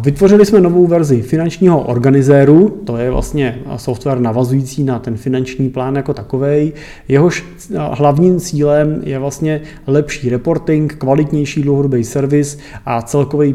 Vytvořili 0.00 0.46
jsme 0.46 0.60
novou 0.60 0.86
verzi 0.86 1.22
finančního 1.22 1.82
organizéru, 1.82 2.68
to 2.84 2.96
je 2.96 3.10
vlastně 3.10 3.58
software 3.76 4.20
navazující 4.20 4.84
na 4.84 4.98
ten 4.98 5.16
finanční 5.16 5.70
plán 5.70 5.96
jako 5.96 6.14
takový. 6.14 6.72
Jehož 7.08 7.44
hlavním 7.92 8.40
cílem 8.40 9.00
je 9.04 9.18
vlastně 9.18 9.60
lepší 9.86 10.30
reporting, 10.30 10.94
kvalitnější 10.94 11.62
dlouhodobý 11.62 12.04
servis 12.04 12.58
a 12.86 13.02
celkový 13.02 13.54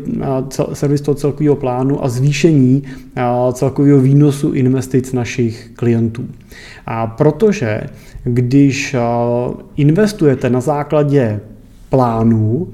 cel, 0.50 0.70
servis 0.74 1.02
toho 1.02 1.16
celkového 1.16 1.56
plánu 1.56 2.04
a 2.04 2.10
zvýšení 2.10 2.84
celkového 3.54 4.00
výnosu 4.00 4.52
investic 4.52 5.14
našich 5.14 5.72
klientů. 5.76 6.26
A 6.86 7.08
protože 7.08 7.82
když 8.24 8.96
investujete 9.76 10.50
na 10.50 10.62
základě 10.62 11.40
plánů, 11.90 12.68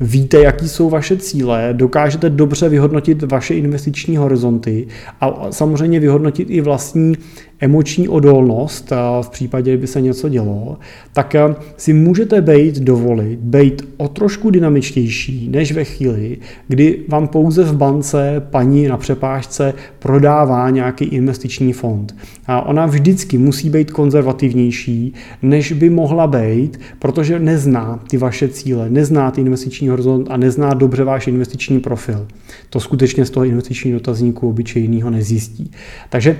víte, 0.00 0.40
jaký 0.40 0.68
jsou 0.68 0.90
vaše 0.90 1.16
cíle, 1.16 1.68
dokážete 1.72 2.30
dobře 2.30 2.68
vyhodnotit 2.68 3.22
vaše 3.22 3.54
investiční 3.54 4.16
horizonty 4.16 4.86
a 5.20 5.52
samozřejmě 5.52 6.00
vyhodnotit 6.00 6.50
i 6.50 6.60
vlastní 6.60 7.16
emoční 7.62 8.08
odolnost 8.08 8.92
v 9.22 9.30
případě, 9.30 9.70
kdyby 9.70 9.86
se 9.86 10.00
něco 10.00 10.28
dělo, 10.28 10.78
tak 11.12 11.34
eh, 11.34 11.54
si 11.76 11.92
můžete 11.92 12.40
být 12.40 12.78
dovolit, 12.78 13.38
být 13.38 13.88
o 13.96 14.08
trošku 14.08 14.50
dynamičtější 14.50 15.48
než 15.48 15.72
ve 15.72 15.84
chvíli, 15.84 16.38
kdy 16.68 16.98
vám 17.08 17.28
pouze 17.28 17.64
v 17.64 17.76
bance 17.76 18.42
paní 18.50 18.88
na 18.88 18.96
přepážce 18.96 19.74
prodává 19.98 20.70
nějaký 20.70 21.04
investiční 21.04 21.72
fond. 21.72 22.14
A 22.46 22.62
ona 22.66 22.86
vždycky 22.86 23.38
musí 23.38 23.70
být 23.70 23.90
konzervativnější, 23.90 25.14
než 25.42 25.72
by 25.72 25.90
mohla 25.90 26.26
být, 26.26 26.80
protože 26.98 27.38
nezná 27.38 28.00
ty 28.10 28.16
vaše 28.16 28.48
cíle, 28.48 28.90
nezná 28.90 29.30
ty 29.30 29.40
investiční 29.40 29.88
horizont 29.88 30.26
a 30.30 30.36
nezná 30.36 30.74
dobře 30.74 31.04
váš 31.04 31.26
investiční 31.26 31.80
profil. 31.80 32.26
To 32.70 32.80
skutečně 32.80 33.24
z 33.26 33.30
toho 33.30 33.46
investičního 33.46 33.98
dotazníku 33.98 34.48
obyčejného 34.48 35.10
nezjistí. 35.10 35.70
Takže 36.10 36.38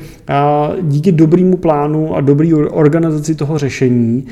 díky 0.82 1.11
dobrému 1.12 1.56
plánu 1.56 2.16
a 2.16 2.20
dobrý 2.20 2.54
organizaci 2.54 3.34
toho 3.34 3.58
řešení 3.58 4.24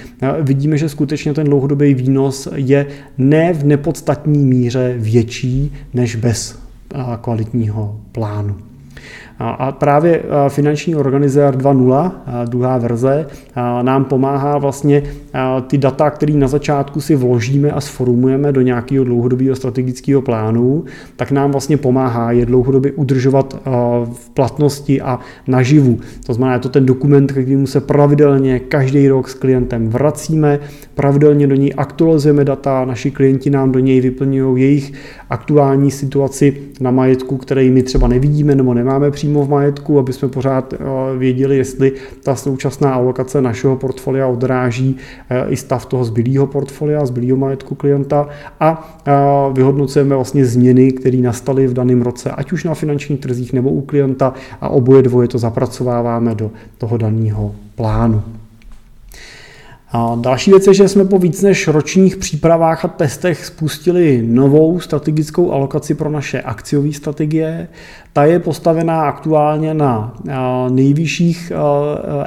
vidíme, 0.42 0.78
že 0.78 0.88
skutečně 0.88 1.34
ten 1.34 1.46
dlouhodobý 1.46 1.94
výnos 1.94 2.48
je 2.54 2.86
ne 3.18 3.52
v 3.52 3.64
nepodstatní 3.64 4.44
míře 4.46 4.94
větší 4.98 5.72
než 5.94 6.16
bez 6.16 6.58
kvalitního 7.20 8.00
plánu. 8.12 8.69
A 9.42 9.72
právě 9.72 10.22
finanční 10.48 10.94
organizér 10.94 11.56
2.0, 11.56 12.12
druhá 12.48 12.78
verze, 12.78 13.26
nám 13.82 14.04
pomáhá 14.04 14.58
vlastně 14.58 15.02
ty 15.66 15.78
data, 15.78 16.10
které 16.10 16.32
na 16.32 16.48
začátku 16.48 17.00
si 17.00 17.16
vložíme 17.16 17.70
a 17.70 17.80
sformujeme 17.80 18.52
do 18.52 18.60
nějakého 18.60 19.04
dlouhodobého 19.04 19.56
strategického 19.56 20.22
plánu, 20.22 20.84
tak 21.16 21.30
nám 21.30 21.50
vlastně 21.50 21.76
pomáhá 21.76 22.32
je 22.32 22.46
dlouhodobě 22.46 22.92
udržovat 22.92 23.60
v 24.12 24.30
platnosti 24.34 25.00
a 25.00 25.18
naživu. 25.46 25.98
To 26.26 26.34
znamená, 26.34 26.54
je 26.54 26.60
to 26.60 26.68
ten 26.68 26.86
dokument, 26.86 27.32
kterému 27.32 27.66
se 27.66 27.80
pravidelně 27.80 28.58
každý 28.58 29.08
rok 29.08 29.28
s 29.28 29.34
klientem 29.34 29.88
vracíme, 29.88 30.58
pravidelně 30.94 31.46
do 31.46 31.54
něj 31.54 31.72
aktualizujeme 31.76 32.44
data, 32.44 32.84
naši 32.84 33.10
klienti 33.10 33.50
nám 33.50 33.72
do 33.72 33.78
něj 33.78 34.00
vyplňují 34.00 34.62
jejich 34.62 34.92
aktuální 35.30 35.90
situaci 35.90 36.56
na 36.80 36.90
majetku, 36.90 37.36
který 37.36 37.70
my 37.70 37.82
třeba 37.82 38.08
nevidíme 38.08 38.54
nebo 38.54 38.74
nemáme 38.74 39.10
přímo 39.10 39.29
v 39.34 39.48
majetku, 39.48 39.98
aby 39.98 40.12
jsme 40.12 40.28
pořád 40.28 40.74
věděli, 41.18 41.56
jestli 41.56 41.92
ta 42.22 42.34
současná 42.34 42.94
alokace 42.94 43.40
našeho 43.40 43.76
portfolia 43.76 44.26
odráží 44.26 44.96
Eh, 45.30 45.46
i 45.48 45.56
stav 45.56 45.86
toho 45.86 46.04
zbylého 46.04 46.46
portfolia, 46.46 47.06
zbylého 47.06 47.36
majetku 47.36 47.74
klienta 47.74 48.28
a 48.60 48.98
eh, 49.06 49.12
vyhodnocujeme 49.52 50.14
vlastně 50.14 50.46
změny, 50.46 50.92
které 50.92 51.18
nastaly 51.18 51.66
v 51.66 51.72
daném 51.72 52.02
roce, 52.02 52.30
ať 52.30 52.52
už 52.52 52.64
na 52.64 52.74
finančních 52.74 53.20
trzích 53.20 53.52
nebo 53.52 53.70
u 53.70 53.80
klienta 53.80 54.34
a 54.60 54.68
oboje 54.68 55.02
dvoje 55.02 55.28
to 55.28 55.38
zapracováváme 55.38 56.34
do 56.34 56.50
toho 56.78 56.96
daného 56.96 57.54
plánu. 57.74 58.39
A 59.92 60.16
další 60.20 60.50
věc 60.50 60.66
je, 60.66 60.74
že 60.74 60.88
jsme 60.88 61.04
po 61.04 61.18
víc 61.18 61.42
než 61.42 61.68
ročních 61.68 62.16
přípravách 62.16 62.84
a 62.84 62.88
testech 62.88 63.46
spustili 63.46 64.22
novou 64.26 64.80
strategickou 64.80 65.52
alokaci 65.52 65.94
pro 65.94 66.10
naše 66.10 66.40
akciové 66.40 66.92
strategie. 66.92 67.68
Ta 68.12 68.24
je 68.24 68.38
postavená 68.38 69.02
aktuálně 69.02 69.74
na 69.74 70.14
nejvyšších 70.70 71.52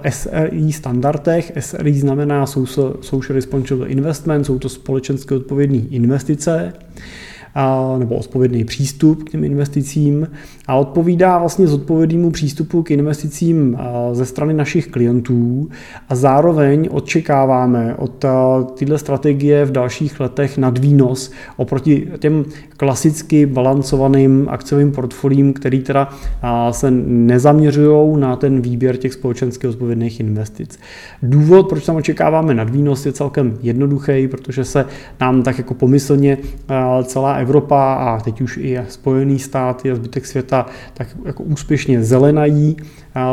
SRI 0.10 0.74
standardech. 0.74 1.52
SRI 1.60 1.94
znamená 1.94 2.46
Social 2.46 3.22
Responsible 3.30 3.88
Investment, 3.88 4.46
jsou 4.46 4.60
to 4.60 4.70
společensky 4.70 5.36
odpovědné 5.36 5.78
investice 5.78 6.74
nebo 7.98 8.16
odpovědný 8.16 8.66
přístup 8.66 9.24
k 9.24 9.30
těm 9.30 9.44
investicím 9.44 10.28
a 10.68 10.76
odpovídá 10.76 11.38
vlastně 11.38 11.68
zodpovědnému 11.68 12.32
přístupu 12.32 12.84
k 12.84 12.92
investicím 12.92 13.78
ze 14.12 14.26
strany 14.26 14.54
našich 14.54 14.88
klientů 14.88 15.70
a 16.10 16.16
zároveň 16.16 16.90
očekáváme 16.92 17.96
od 17.96 18.26
tyhle 18.74 18.98
strategie 18.98 19.66
v 19.66 19.72
dalších 19.72 20.20
letech 20.20 20.58
nadvýnos 20.58 21.32
oproti 21.58 22.08
těm 22.20 22.46
klasicky 22.78 23.46
balancovaným 23.46 24.48
akciovým 24.50 24.92
portfolím, 24.92 25.54
který 25.54 25.80
teda 25.80 26.10
se 26.72 26.92
nezaměřují 27.08 28.20
na 28.20 28.36
ten 28.36 28.62
výběr 28.62 28.98
těch 28.98 29.14
společensky 29.14 29.68
odpovědných 29.68 30.20
investic. 30.20 30.80
Důvod, 31.24 31.70
proč 31.70 31.86
tam 31.86 31.96
očekáváme 31.96 32.54
nadvýnos, 32.54 33.06
je 33.06 33.12
celkem 33.12 33.58
jednoduchý, 33.62 34.28
protože 34.28 34.66
se 34.66 34.86
nám 35.22 35.44
tak 35.44 35.58
jako 35.58 35.74
pomyslně 35.74 36.38
celá 37.04 37.43
Evropa 37.44 37.94
a 37.94 38.20
teď 38.20 38.42
už 38.42 38.58
i 38.58 38.70
Spojený 38.90 39.40
státy 39.40 39.92
a 39.92 39.96
zbytek 39.96 40.26
světa 40.26 40.66
tak 40.94 41.08
jako 41.26 41.44
úspěšně 41.44 42.04
zelenají, 42.04 42.78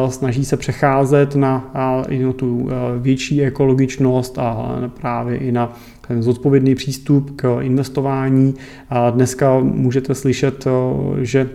snaží 0.08 0.44
se 0.44 0.56
přecházet 0.56 1.34
na, 1.34 1.70
na 2.08 2.32
tu 2.32 2.68
větší 2.98 3.42
ekologičnost 3.42 4.38
a 4.38 4.76
právě 5.00 5.36
i 5.36 5.52
na 5.52 5.72
zodpovědný 6.18 6.74
přístup 6.74 7.30
k 7.36 7.60
investování. 7.60 8.54
A 8.90 9.10
dneska 9.10 9.60
můžete 9.60 10.14
slyšet, 10.14 10.64
že 11.20 11.48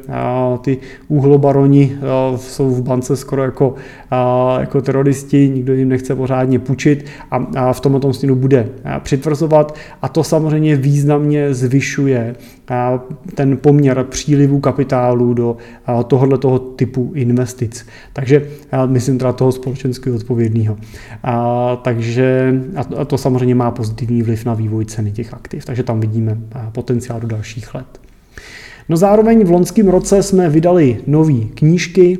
ty 0.61 0.77
úhlobaroni 1.07 1.97
jsou 2.35 2.69
v 2.69 2.81
bance 2.81 3.15
skoro 3.15 3.43
jako, 3.43 3.75
jako 4.59 4.81
teroristi, 4.81 5.49
nikdo 5.49 5.73
jim 5.73 5.89
nechce 5.89 6.15
pořádně 6.15 6.59
půjčit 6.59 7.05
a 7.55 7.73
v 7.73 7.79
tomto 7.79 8.13
stínu 8.13 8.35
bude 8.35 8.69
přitvrzovat 8.99 9.75
a 10.01 10.07
to 10.07 10.23
samozřejmě 10.23 10.75
významně 10.75 11.53
zvyšuje 11.53 12.35
ten 13.35 13.57
poměr 13.57 14.05
přílivu 14.09 14.59
kapitálu 14.59 15.33
do 15.33 15.57
tohoto 16.07 16.37
toho 16.37 16.59
typu 16.59 17.11
investic. 17.15 17.85
Takže 18.13 18.47
myslím 18.85 19.17
teda 19.17 19.33
toho 19.33 19.51
společensky 19.51 20.11
odpovědného. 20.11 20.77
Takže 21.81 22.53
a 22.75 23.05
to 23.05 23.17
samozřejmě 23.17 23.55
má 23.55 23.71
pozitivní 23.71 24.23
na 24.45 24.53
vývoj 24.53 24.85
ceny 24.85 25.11
těch 25.11 25.33
aktiv, 25.33 25.65
takže 25.65 25.83
tam 25.83 25.99
vidíme 25.99 26.37
potenciál 26.71 27.19
do 27.19 27.27
dalších 27.27 27.75
let. 27.75 27.99
No 28.89 28.97
zároveň 28.97 29.45
v 29.45 29.51
loňském 29.51 29.87
roce 29.87 30.23
jsme 30.23 30.49
vydali 30.49 30.97
nové 31.07 31.39
knížky. 31.53 32.17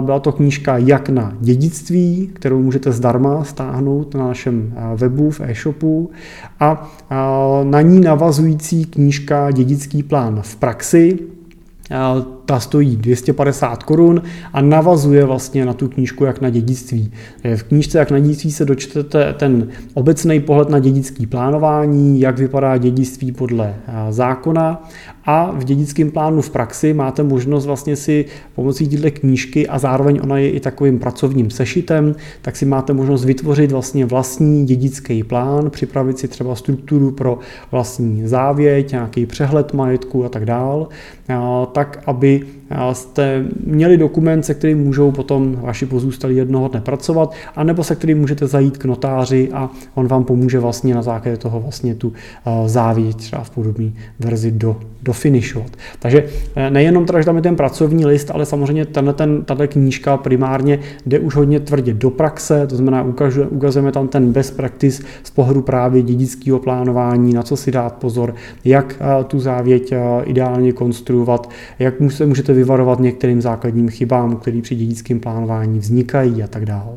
Byla 0.00 0.20
to 0.20 0.32
knížka 0.32 0.78
Jak 0.78 1.08
na 1.08 1.36
dědictví, 1.40 2.30
kterou 2.34 2.62
můžete 2.62 2.92
zdarma 2.92 3.44
stáhnout 3.44 4.14
na 4.14 4.26
našem 4.28 4.74
webu 4.94 5.30
v 5.30 5.40
e-shopu 5.40 6.10
a 6.60 6.92
na 7.64 7.80
ní 7.80 8.00
navazující 8.00 8.84
knížka 8.84 9.50
Dědický 9.50 10.02
plán 10.02 10.42
v 10.42 10.56
praxi, 10.56 11.18
ta 12.46 12.60
stojí 12.60 12.96
250 12.96 13.82
korun 13.82 14.22
a 14.52 14.60
navazuje 14.60 15.24
vlastně 15.24 15.66
na 15.66 15.72
tu 15.72 15.88
knížku 15.88 16.24
jak 16.24 16.40
na 16.40 16.50
dědictví. 16.50 17.12
V 17.56 17.62
knížce 17.62 17.98
jak 17.98 18.10
na 18.10 18.18
dědictví 18.18 18.52
se 18.52 18.64
dočtete 18.64 19.34
ten 19.38 19.68
obecný 19.94 20.40
pohled 20.40 20.68
na 20.68 20.78
dědický 20.78 21.26
plánování, 21.26 22.20
jak 22.20 22.38
vypadá 22.38 22.76
dědictví 22.76 23.32
podle 23.32 23.74
zákona 24.10 24.88
a 25.24 25.50
v 25.50 25.64
dědickém 25.64 26.10
plánu 26.10 26.42
v 26.42 26.50
praxi 26.50 26.94
máte 26.94 27.22
možnost 27.22 27.66
vlastně 27.66 27.96
si 27.96 28.24
pomocí 28.54 28.88
této 28.88 29.20
knížky 29.20 29.68
a 29.68 29.78
zároveň 29.78 30.20
ona 30.22 30.38
je 30.38 30.50
i 30.50 30.60
takovým 30.60 30.98
pracovním 30.98 31.50
sešitem, 31.50 32.14
tak 32.42 32.56
si 32.56 32.66
máte 32.66 32.92
možnost 32.92 33.24
vytvořit 33.24 33.72
vlastně 33.72 34.06
vlastní 34.06 34.66
dědický 34.66 35.22
plán, 35.22 35.70
připravit 35.70 36.18
si 36.18 36.28
třeba 36.28 36.54
strukturu 36.54 37.10
pro 37.10 37.38
vlastní 37.70 38.28
závěť, 38.28 38.92
nějaký 38.92 39.26
přehled 39.26 39.74
majetku 39.74 40.24
a 40.24 40.28
tak 40.28 40.44
dál, 40.44 40.88
tak 41.72 42.02
aby 42.06 42.31
be 42.38 42.61
jste 42.92 43.44
měli 43.66 43.96
dokument, 43.96 44.42
se 44.42 44.54
kterým 44.54 44.78
můžou 44.78 45.10
potom 45.10 45.58
vaši 45.60 45.86
pozůstalí 45.86 46.36
jednoho 46.36 46.68
dne 46.68 46.80
pracovat, 46.80 47.32
anebo 47.56 47.84
se 47.84 47.94
kterým 47.94 48.18
můžete 48.18 48.46
zajít 48.46 48.78
k 48.78 48.84
notáři 48.84 49.48
a 49.52 49.70
on 49.94 50.06
vám 50.06 50.24
pomůže 50.24 50.58
vlastně 50.58 50.94
na 50.94 51.02
základě 51.02 51.36
toho 51.36 51.60
vlastně 51.60 51.94
tu 51.94 52.12
závěť 52.66 53.16
třeba 53.16 53.42
v 53.42 53.50
podobné 53.50 53.90
verzi 54.20 54.50
do, 54.50 54.76
dofinišovat. 55.02 55.70
Takže 55.98 56.24
e, 56.56 56.70
nejenom 56.70 57.06
teda, 57.06 57.20
že 57.20 57.26
tam 57.26 57.36
je 57.36 57.42
ten 57.42 57.56
pracovní 57.56 58.06
list, 58.06 58.30
ale 58.30 58.46
samozřejmě 58.46 58.84
tenhle, 58.86 59.14
ten, 59.14 59.44
tato 59.44 59.68
knížka 59.68 60.16
primárně 60.16 60.78
jde 61.06 61.18
už 61.18 61.36
hodně 61.36 61.60
tvrdě 61.60 61.94
do 61.94 62.10
praxe, 62.10 62.66
to 62.66 62.76
znamená 62.76 63.02
ukazuje, 63.02 63.46
ukazujeme 63.46 63.92
tam 63.92 64.08
ten 64.08 64.32
best 64.32 64.56
practice 64.56 65.02
z 65.22 65.30
pohledu 65.30 65.62
právě 65.62 66.02
dědického 66.02 66.58
plánování, 66.58 67.32
na 67.32 67.42
co 67.42 67.56
si 67.56 67.70
dát 67.70 67.94
pozor, 67.94 68.34
jak 68.64 69.02
tu 69.26 69.40
závěť 69.40 69.92
ideálně 70.24 70.72
konstruovat, 70.72 71.50
jak 71.78 71.94
se 72.08 72.26
můžete 72.26 72.54
vyvarovat 72.62 73.00
některým 73.00 73.42
základním 73.42 73.88
chybám, 73.88 74.36
které 74.36 74.62
při 74.62 74.74
dědickém 74.74 75.20
plánování 75.20 75.78
vznikají 75.78 76.42
a 76.42 76.46
tak 76.46 76.66
dále. 76.66 76.96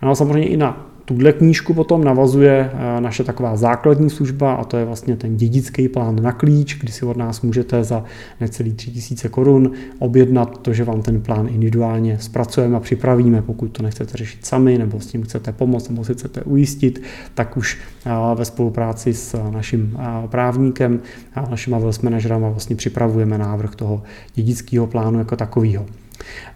A 0.00 0.14
samozřejmě 0.14 0.48
i 0.48 0.56
na 0.56 0.89
tuhle 1.10 1.32
knížku 1.32 1.74
potom 1.74 2.04
navazuje 2.04 2.70
eh, 2.72 3.00
naše 3.00 3.24
taková 3.24 3.56
základní 3.56 4.10
služba 4.10 4.54
a 4.54 4.64
to 4.64 4.76
je 4.76 4.84
vlastně 4.84 5.16
ten 5.16 5.36
dědický 5.36 5.88
plán 5.88 6.22
na 6.22 6.32
klíč, 6.32 6.78
kdy 6.80 6.92
si 6.92 7.04
od 7.04 7.16
nás 7.16 7.40
můžete 7.40 7.84
za 7.84 8.04
necelý 8.40 8.72
3000 8.72 9.28
korun 9.28 9.72
objednat 9.98 10.58
to, 10.58 10.72
že 10.72 10.84
vám 10.84 11.02
ten 11.02 11.20
plán 11.20 11.48
individuálně 11.48 12.18
zpracujeme 12.20 12.76
a 12.76 12.80
připravíme, 12.80 13.42
pokud 13.42 13.68
to 13.68 13.82
nechcete 13.82 14.18
řešit 14.18 14.46
sami 14.46 14.78
nebo 14.78 15.00
s 15.00 15.06
tím 15.06 15.22
chcete 15.22 15.52
pomoct 15.52 15.88
nebo 15.88 16.04
si 16.04 16.14
chcete 16.14 16.42
ujistit, 16.42 17.02
tak 17.34 17.56
už 17.56 17.78
eh, 18.06 18.10
ve 18.34 18.44
spolupráci 18.44 19.14
s 19.14 19.50
naším 19.50 19.96
eh, 19.98 20.28
právníkem 20.28 21.00
a 21.34 21.50
našima 21.50 21.78
wealth 21.78 22.02
manažerama 22.02 22.48
vlastně 22.48 22.76
připravujeme 22.76 23.38
návrh 23.38 23.74
toho 23.74 24.02
dědického 24.34 24.86
plánu 24.86 25.18
jako 25.18 25.36
takového. 25.36 25.86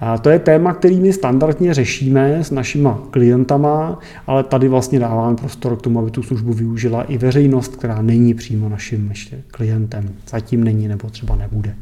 A 0.00 0.18
to 0.18 0.30
je 0.30 0.38
téma, 0.38 0.74
který 0.74 1.00
my 1.00 1.12
standardně 1.12 1.74
řešíme 1.74 2.44
s 2.44 2.50
našima 2.50 3.02
klientama, 3.10 3.98
ale 4.26 4.44
tady 4.44 4.68
vlastně 4.68 4.98
dáváme 4.98 5.36
prostor 5.36 5.76
k 5.76 5.82
tomu, 5.82 5.98
aby 5.98 6.10
tu 6.10 6.22
službu 6.22 6.52
využila 6.52 7.02
i 7.02 7.18
veřejnost, 7.18 7.76
která 7.76 8.02
není 8.02 8.34
přímo 8.34 8.68
naším 8.68 9.12
klientem. 9.50 10.10
Zatím 10.28 10.64
není 10.64 10.88
nebo 10.88 11.10
třeba 11.10 11.36
nebude. 11.36 11.74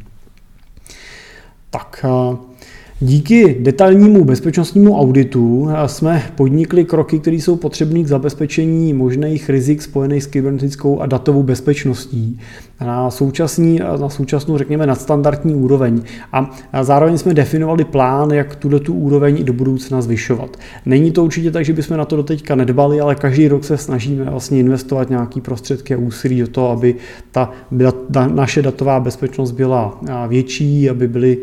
Tak 1.71 2.04
Díky 3.04 3.56
detailnímu 3.60 4.25
bezpečnostnímu 4.25 4.99
auditu 4.99 5.69
jsme 5.86 6.23
podnikli 6.36 6.84
kroky, 6.84 7.19
které 7.19 7.36
jsou 7.36 7.56
potřebné 7.56 8.02
k 8.02 8.06
zabezpečení 8.06 8.93
možných 8.93 9.50
rizik 9.50 9.82
spojených 9.82 10.23
s 10.23 10.26
kybernetickou 10.26 11.00
a 11.00 11.06
datovou 11.06 11.43
bezpečností 11.43 12.38
na, 12.80 13.10
současní, 13.10 13.78
na 14.00 14.08
současnou, 14.08 14.58
řekněme, 14.58 14.86
nadstandardní 14.86 15.54
úroveň. 15.54 16.02
A 16.32 16.50
zároveň 16.82 17.19
jsme 17.19 17.34
definovali 17.34 17.84
plán, 17.84 18.30
jak 18.30 18.56
tuto 18.56 18.80
tu 18.80 18.95
úroveň 18.95 19.38
i 19.38 19.45
do 19.45 19.52
budoucna 19.52 20.02
zvyšovat. 20.02 20.56
Není 20.86 21.10
to 21.10 21.25
určitě 21.25 21.50
tak, 21.50 21.65
že 21.65 21.73
bychom 21.73 21.97
na 21.97 22.04
to 22.04 22.17
doteďka 22.17 22.54
nedbali, 22.54 23.00
ale 23.00 23.15
každý 23.15 23.49
rok 23.49 23.65
se 23.65 23.76
snažíme 23.76 24.25
vlastně 24.25 24.60
investovat 24.60 25.10
nějaký 25.10 25.41
prostředky 25.41 25.95
a 25.95 25.99
úsilí 25.99 26.41
do 26.41 26.49
toho, 26.49 26.71
aby 26.71 26.95
ta, 27.30 27.50
ta 28.12 28.26
naše 28.26 28.62
datová 28.62 29.00
bezpečnost 29.00 29.50
byla 29.50 30.00
větší, 30.28 30.91
aby 30.91 31.08
byly 31.08 31.38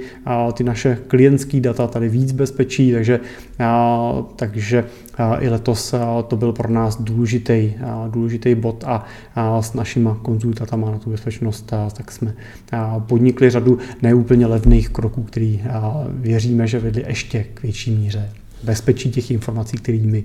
ty 0.53 0.63
naše 0.63 0.97
klientské 1.07 1.48
data 1.55 1.87
tady 1.87 2.09
víc 2.09 2.31
bezpečí, 2.31 2.91
takže, 2.91 3.19
takže 4.35 4.85
i 5.39 5.49
letos 5.49 5.95
to 6.27 6.35
byl 6.37 6.53
pro 6.53 6.71
nás 6.71 7.01
důležitý, 7.01 7.73
důležitý 8.09 8.55
bod 8.55 8.83
a 8.87 9.05
s 9.61 9.73
našimi 9.73 10.09
konzultantama 10.21 10.91
na 10.91 10.97
tu 10.97 11.09
bezpečnost 11.09 11.73
tak 11.93 12.11
jsme 12.11 12.33
podnikli 12.99 13.49
řadu 13.49 13.77
neúplně 14.01 14.45
levných 14.45 14.89
kroků, 14.89 15.23
který 15.23 15.61
věříme, 16.09 16.67
že 16.67 16.79
vedli 16.79 17.05
ještě 17.07 17.43
k 17.53 17.63
větší 17.63 17.91
míře 17.91 18.29
bezpečí 18.63 19.11
těch 19.11 19.31
informací, 19.31 19.77
kterými 19.77 20.23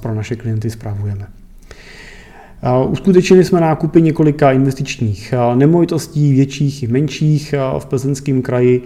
pro 0.00 0.14
naše 0.14 0.36
klienty 0.36 0.70
zpravujeme. 0.70 1.26
Uskutečnili 2.88 3.44
jsme 3.44 3.60
nákupy 3.60 4.02
několika 4.02 4.52
investičních 4.52 5.34
nemovitostí, 5.54 6.32
větších 6.32 6.82
i 6.82 6.86
menších 6.86 7.54
v 7.78 7.86
Plzeňském 7.86 8.42
kraji, 8.42 8.82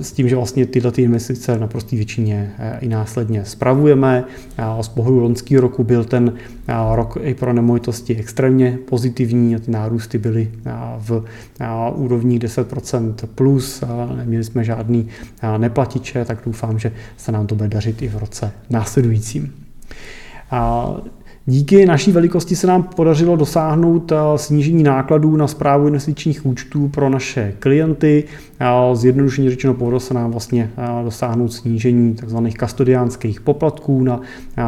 s 0.00 0.12
tím, 0.12 0.28
že 0.28 0.36
vlastně 0.36 0.66
tyhle 0.66 0.92
ty 0.92 1.02
investice 1.02 1.56
v 1.56 1.60
naprosté 1.60 1.96
většině 1.96 2.52
i 2.80 2.88
následně 2.88 3.44
spravujeme. 3.44 4.24
Z 4.80 4.88
pohledu 4.88 5.20
loňského 5.20 5.60
roku 5.60 5.84
byl 5.84 6.04
ten 6.04 6.32
rok 6.92 7.18
i 7.22 7.34
pro 7.34 7.52
nemovitosti 7.52 8.16
extrémně 8.16 8.78
pozitivní 8.88 9.56
a 9.56 9.58
ty 9.58 9.70
nárůsty 9.70 10.18
byly 10.18 10.50
v 10.98 11.24
úrovních 11.94 12.40
10% 12.40 13.14
plus, 13.34 13.84
neměli 14.16 14.44
jsme 14.44 14.64
žádný 14.64 15.08
neplatiče, 15.58 16.24
tak 16.24 16.38
doufám, 16.46 16.78
že 16.78 16.92
se 17.16 17.32
nám 17.32 17.46
to 17.46 17.54
bude 17.54 17.68
dařit 17.68 18.02
i 18.02 18.08
v 18.08 18.16
roce 18.16 18.52
následujícím. 18.70 19.52
Díky 21.46 21.86
naší 21.86 22.12
velikosti 22.12 22.56
se 22.56 22.66
nám 22.66 22.82
podařilo 22.82 23.36
dosáhnout 23.36 24.12
eh, 24.12 24.16
snížení 24.36 24.82
nákladů 24.82 25.36
na 25.36 25.46
zprávu 25.46 25.86
investičních 25.86 26.46
účtů 26.46 26.88
pro 26.88 27.08
naše 27.08 27.52
klienty. 27.58 28.24
Zjednodušeně 28.92 29.50
řečeno 29.50 29.74
povedlo 29.74 30.00
se 30.00 30.14
nám 30.14 30.30
vlastně 30.30 30.70
eh, 30.76 31.04
dosáhnout 31.04 31.48
snížení 31.48 32.14
tzv. 32.14 32.36
kastodiánských 32.56 33.40
poplatků 33.40 34.04
na 34.04 34.20
eh, 34.56 34.62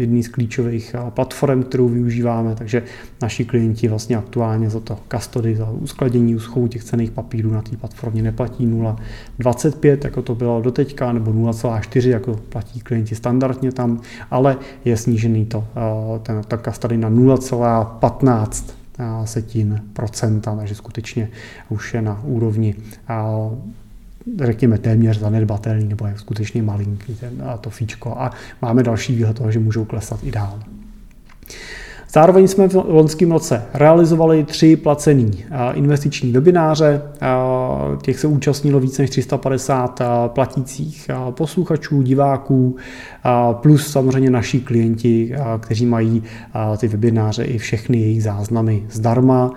jedný 0.00 0.22
z 0.22 0.28
klíčových 0.28 0.96
platform, 1.10 1.62
kterou 1.62 1.88
využíváme, 1.88 2.54
takže 2.54 2.82
naši 3.22 3.44
klienti 3.44 3.88
vlastně 3.88 4.16
aktuálně 4.16 4.70
za 4.70 4.80
to 4.80 4.98
kastody, 5.08 5.56
za 5.56 5.70
uskladění 5.70 6.36
uschovu 6.36 6.68
těch 6.68 6.84
cených 6.84 7.10
papírů 7.10 7.50
na 7.50 7.62
té 7.62 7.76
platformě 7.76 8.22
neplatí 8.22 8.66
0,25, 8.66 9.98
jako 10.04 10.22
to 10.22 10.34
bylo 10.34 10.60
doteďka, 10.60 11.12
nebo 11.12 11.30
0,4, 11.30 12.08
jako 12.10 12.40
platí 12.48 12.80
klienti 12.80 13.14
standardně 13.14 13.72
tam, 13.72 14.00
ale 14.30 14.56
je 14.84 14.96
snížený 14.96 15.44
to 15.46 15.64
ten, 16.22 16.42
ta 16.48 16.56
na 16.96 17.10
0,15 17.10 18.64
setin 19.24 19.82
procenta, 19.92 20.56
takže 20.56 20.74
skutečně 20.74 21.28
už 21.68 21.94
je 21.94 22.02
na 22.02 22.20
úrovni 22.24 22.74
řekněme 24.40 24.78
téměř 24.78 25.18
zanedbatelný 25.18 25.88
nebo 25.88 26.06
je 26.06 26.14
skutečně 26.16 26.62
malinký 26.62 27.14
ten, 27.14 27.42
to 27.60 27.70
fíčko 27.70 28.14
a 28.18 28.30
máme 28.62 28.82
další 28.82 29.14
výhled 29.14 29.36
toho, 29.36 29.52
že 29.52 29.58
můžou 29.58 29.84
klesat 29.84 30.20
i 30.22 30.30
dál. 30.30 30.60
Zároveň 32.14 32.48
jsme 32.48 32.68
v 32.68 32.74
loňském 32.74 33.32
roce 33.32 33.62
realizovali 33.74 34.44
tři 34.44 34.76
placený 34.76 35.44
investiční 35.74 36.32
webináře, 36.32 37.02
těch 38.02 38.18
se 38.18 38.26
účastnilo 38.26 38.80
více 38.80 39.02
než 39.02 39.10
350 39.10 40.00
platících 40.26 41.10
posluchačů, 41.30 42.02
diváků, 42.02 42.76
plus 43.52 43.92
samozřejmě 43.92 44.30
naši 44.30 44.60
klienti, 44.60 45.34
kteří 45.60 45.86
mají 45.86 46.22
ty 46.78 46.88
webináře 46.88 47.44
i 47.44 47.58
všechny 47.58 47.98
jejich 48.00 48.22
záznamy 48.22 48.82
zdarma. 48.90 49.52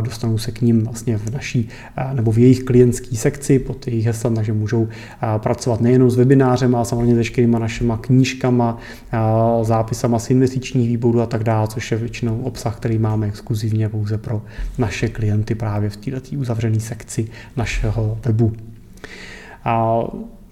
Dostanou 0.00 0.38
se 0.38 0.52
k 0.52 0.60
ním 0.60 0.84
vlastně 0.84 1.18
v 1.18 1.30
naší 1.30 1.68
nebo 2.12 2.32
v 2.32 2.38
jejich 2.38 2.64
klientské 2.64 3.16
sekci 3.16 3.58
pod 3.58 3.86
jejich 3.86 4.06
heslem, 4.06 4.34
takže 4.34 4.52
můžou 4.52 4.88
pracovat 5.38 5.80
nejenom 5.80 6.10
s 6.10 6.16
webinářem, 6.16 6.74
ale 6.74 6.84
samozřejmě 6.84 7.14
s 7.14 7.18
veškerýma 7.18 7.58
našima 7.58 7.96
knížkama, 7.96 8.78
zápisama 9.62 10.18
z 10.18 10.30
investičních 10.30 10.88
výborů 10.88 11.20
a 11.20 11.26
tak 11.26 11.44
dále, 11.44 11.68
což 11.68 11.85
je 11.90 11.98
většinou 11.98 12.40
obsah, 12.40 12.76
který 12.76 12.98
máme 12.98 13.26
exkluzivně 13.26 13.88
pouze 13.88 14.18
pro 14.18 14.42
naše 14.78 15.08
klienty 15.08 15.54
právě 15.54 15.90
v 15.90 15.96
této 15.96 16.36
uzavřené 16.36 16.80
sekci 16.80 17.28
našeho 17.56 18.18
webu. 18.24 18.52
A 19.64 20.04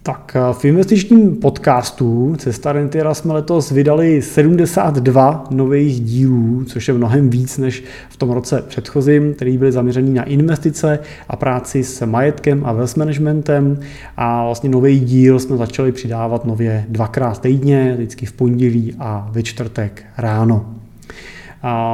tak 0.07 0.37
eh, 0.37 0.55
v 0.55 0.64
investičním 0.64 1.37
podcastu 1.37 2.37
Cesta 2.38 2.73
Rentiera 2.73 3.14
jsme 3.14 3.33
letos 3.33 3.70
vydali 3.70 4.23
72 4.23 5.44
nových 5.51 6.01
dílů, 6.01 6.64
což 6.64 6.88
je 6.88 6.94
mnohem 6.94 7.31
víc 7.31 7.59
než 7.59 7.85
v 8.09 8.16
tom 8.16 8.31
roce 8.31 8.62
předchozím, 8.68 9.35
který 9.35 9.59
byly 9.59 9.73
zaměřený 9.73 10.14
na 10.14 10.23
investice 10.23 10.99
a 11.29 11.37
práci 11.37 11.85
s 11.85 12.07
majetkem 12.07 12.64
a 12.64 12.73
wealth 12.73 12.97
managementem. 12.97 13.81
A 14.16 14.44
vlastně 14.44 14.70
nový 14.70 15.01
díl 15.01 15.38
jsme 15.38 15.57
začali 15.57 15.92
přidávat 15.92 16.44
nově 16.44 16.85
dvakrát 16.88 17.40
týdně, 17.40 17.94
vždycky 17.94 18.27
v 18.27 18.33
pondělí 18.33 18.94
a 18.99 19.29
ve 19.33 19.42
čtvrtek 19.42 20.05
ráno. 20.18 20.73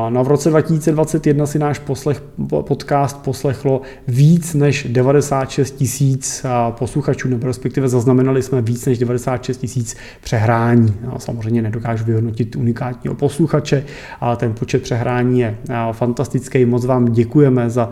No 0.09 0.25
v 0.25 0.29
roce 0.29 0.51
2021 0.51 1.47
si 1.47 1.59
náš 1.59 1.79
poslech, 1.79 2.23
podcast 2.49 3.23
poslechlo 3.23 3.81
víc 4.09 4.55
než 4.55 4.87
96 4.91 5.71
tisíc 5.71 6.47
posluchačů, 6.71 7.29
nebo 7.29 7.47
respektive 7.47 7.89
zaznamenali 7.89 8.43
jsme 8.43 8.63
víc 8.63 8.87
než 8.87 8.99
96 8.99 9.57
tisíc 9.57 9.97
přehrání. 10.21 10.95
No, 11.05 11.19
samozřejmě 11.19 11.63
nedokážu 11.63 12.05
vyhodnotit 12.05 12.57
unikátního 12.57 13.15
posluchače, 13.15 13.85
ale 14.21 14.37
ten 14.37 14.53
počet 14.53 14.83
přehrání 14.83 15.41
je 15.41 15.57
fantastický. 15.93 16.65
Moc 16.65 16.85
vám 16.85 17.13
děkujeme 17.13 17.71
za 17.71 17.91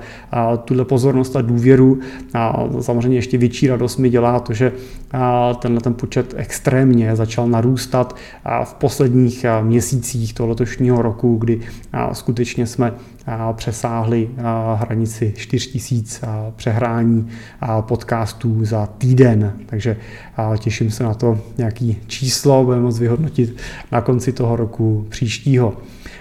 tuhle 0.64 0.85
pozornost 0.85 1.37
a 1.37 1.43
důvěru. 1.43 1.99
A 2.35 2.64
samozřejmě 2.81 3.19
ještě 3.19 3.38
větší 3.38 3.69
radost 3.69 3.97
mi 3.97 4.11
dělá 4.11 4.41
to, 4.41 4.53
že 4.53 4.73
tenhle 5.59 5.81
ten 5.81 5.95
počet 5.95 6.35
extrémně 6.37 7.17
začal 7.17 7.49
narůstat 7.49 8.17
v 8.64 8.75
posledních 8.75 9.47
měsících 9.62 10.35
toho 10.35 10.49
letošního 10.49 11.03
roku, 11.03 11.37
kdy 11.37 11.61
skutečně 12.12 12.66
jsme 12.66 12.92
přesáhli 13.52 14.28
hranici 14.74 15.35
4000 15.37 16.20
přehrání 16.57 17.28
podcastů 17.81 18.64
za 18.64 18.87
týden, 18.87 19.52
takže 19.66 19.96
těším 20.59 20.90
se 20.90 21.04
na 21.04 21.14
to, 21.14 21.40
jaký 21.59 21.96
číslo 22.07 22.64
budeme 22.64 22.83
moct 22.83 22.98
vyhodnotit 22.98 23.57
na 23.92 24.00
konci 24.00 24.33
toho 24.33 24.57
roku 24.57 25.07
příštího. 25.09 25.76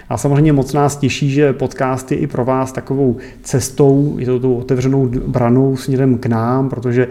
A 0.08 0.16
samozřejmě 0.16 0.52
moc 0.52 0.72
nás 0.72 0.96
těší, 0.96 1.30
že 1.30 1.52
podcast 1.52 2.12
je 2.12 2.18
i 2.18 2.26
pro 2.26 2.44
vás 2.44 2.72
takovou 2.72 3.16
cestou, 3.42 4.14
je 4.18 4.26
to 4.26 4.40
tou 4.40 4.54
otevřenou 4.54 5.08
branou 5.26 5.76
směrem 5.76 6.18
k 6.18 6.26
nám, 6.26 6.68
protože 6.68 7.08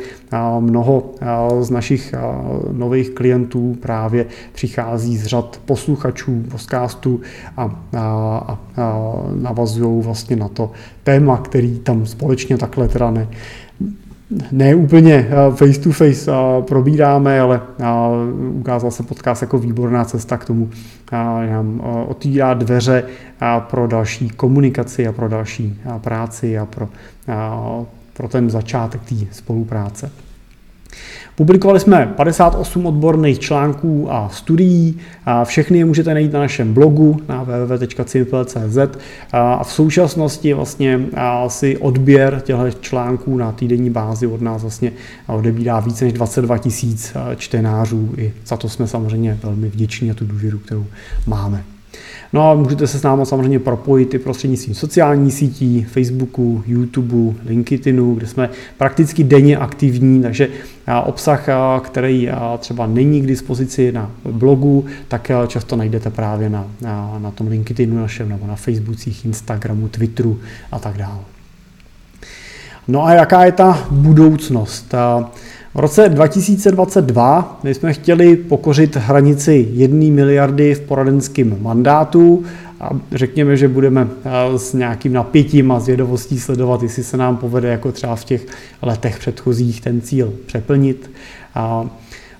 mnoho 0.59 1.11
z 1.59 1.69
našich 1.69 2.15
nových 2.71 3.09
klientů 3.09 3.77
právě 3.79 4.25
přichází 4.53 5.17
z 5.17 5.25
řad 5.25 5.61
posluchačů 5.65 6.43
podcastu 6.51 7.21
a, 7.57 7.63
a, 7.63 7.97
a, 7.97 8.59
navazují 9.35 10.01
vlastně 10.03 10.35
na 10.35 10.47
to 10.47 10.71
téma, 11.03 11.37
který 11.37 11.79
tam 11.79 12.05
společně 12.05 12.57
takhle 12.57 12.87
teda 12.87 13.11
ne, 13.11 13.27
ne 14.51 14.75
úplně 14.75 15.13
eh, 15.29 15.55
face 15.55 15.79
to 15.79 15.91
face 15.91 16.31
eh, 16.31 16.61
probíráme, 16.61 17.39
ale 17.39 17.61
eh, 17.79 17.85
ukázal 18.49 18.91
se 18.91 19.03
podcast 19.03 19.41
jako 19.41 19.57
výborná 19.57 20.05
cesta 20.05 20.37
k 20.37 20.45
tomu, 20.45 20.69
že 21.45 21.51
nám 21.51 21.81
otvírá 22.07 22.53
dveře 22.53 23.03
pro 23.59 23.87
další 23.87 24.29
komunikaci 24.29 25.07
a 25.07 25.11
pro 25.11 25.29
další 25.29 25.81
práci 26.01 26.57
a 26.57 26.65
pro, 26.65 26.89
pro 28.13 28.27
ten 28.27 28.49
začátek 28.49 29.01
té 29.01 29.15
spolupráce. 29.31 30.11
Publikovali 31.35 31.79
jsme 31.79 32.13
58 32.15 32.85
odborných 32.85 33.39
článků 33.39 34.07
a 34.11 34.29
studií. 34.29 34.97
A 35.25 35.45
všechny 35.45 35.77
je 35.77 35.85
můžete 35.85 36.13
najít 36.13 36.33
na 36.33 36.39
našem 36.39 36.73
blogu 36.73 37.19
na 37.29 37.43
www.cimple.cz 37.43 38.77
a 39.31 39.63
v 39.63 39.71
současnosti 39.71 40.53
vlastně 40.53 40.99
asi 41.15 41.77
odběr 41.77 42.41
těchto 42.45 42.71
článků 42.81 43.37
na 43.37 43.51
týdenní 43.51 43.89
bázi 43.89 44.27
od 44.27 44.41
nás 44.41 44.61
vlastně 44.61 44.91
odebírá 45.27 45.79
více 45.79 46.05
než 46.05 46.13
22 46.13 46.57
tisíc 46.57 47.13
čtenářů. 47.35 48.13
I 48.17 48.33
za 48.45 48.57
to 48.57 48.69
jsme 48.69 48.87
samozřejmě 48.87 49.39
velmi 49.43 49.69
vděční 49.69 50.11
a 50.11 50.13
tu 50.13 50.25
důvěru, 50.25 50.59
kterou 50.59 50.85
máme. 51.27 51.76
No 52.33 52.51
a 52.51 52.53
můžete 52.53 52.87
se 52.87 52.99
s 52.99 53.03
námi 53.03 53.25
samozřejmě 53.25 53.59
propojit 53.59 54.13
i 54.13 54.19
prostřednictvím 54.19 54.75
sociálních 54.75 55.33
sítí, 55.33 55.83
Facebooku, 55.83 56.63
YouTubeu, 56.67 57.35
LinkedInu, 57.45 58.15
kde 58.15 58.27
jsme 58.27 58.49
prakticky 58.77 59.23
denně 59.23 59.57
aktivní, 59.57 60.21
takže 60.21 60.49
obsah, 61.05 61.47
který 61.83 62.29
třeba 62.59 62.87
není 62.87 63.21
k 63.21 63.27
dispozici 63.27 63.91
na 63.91 64.11
blogu, 64.31 64.85
tak 65.07 65.31
často 65.47 65.75
najdete 65.75 66.09
právě 66.09 66.49
na, 66.49 66.67
na, 66.81 67.19
na 67.19 67.31
tom 67.31 67.47
LinkedInu 67.47 67.95
našem 67.95 68.29
nebo 68.29 68.47
na 68.47 68.55
Facebookích, 68.55 69.25
Instagramu, 69.25 69.87
Twitteru 69.87 70.39
a 70.71 70.79
tak 70.79 70.97
dále. 70.97 71.19
No 72.87 73.05
a 73.05 73.13
jaká 73.13 73.45
je 73.45 73.51
ta 73.51 73.87
budoucnost? 73.91 74.95
V 75.77 75.79
roce 75.79 76.09
2022 76.09 77.59
my 77.63 77.73
jsme 77.73 77.93
chtěli 77.93 78.35
pokořit 78.35 78.95
hranici 78.95 79.67
1 79.71 79.99
miliardy 79.99 80.75
v 80.75 80.79
poradenském 80.79 81.57
mandátu 81.61 82.43
a 82.79 82.89
řekněme, 83.11 83.57
že 83.57 83.67
budeme 83.67 84.07
eh, 84.25 84.59
s 84.59 84.73
nějakým 84.73 85.13
napětím 85.13 85.71
a 85.71 85.79
zvědavostí 85.79 86.39
sledovat, 86.39 86.83
jestli 86.83 87.03
se 87.03 87.17
nám 87.17 87.37
povede 87.37 87.67
jako 87.67 87.91
třeba 87.91 88.15
v 88.15 88.23
těch 88.23 88.45
letech 88.81 89.19
předchozích 89.19 89.81
ten 89.81 90.01
cíl 90.01 90.33
přeplnit. 90.45 91.11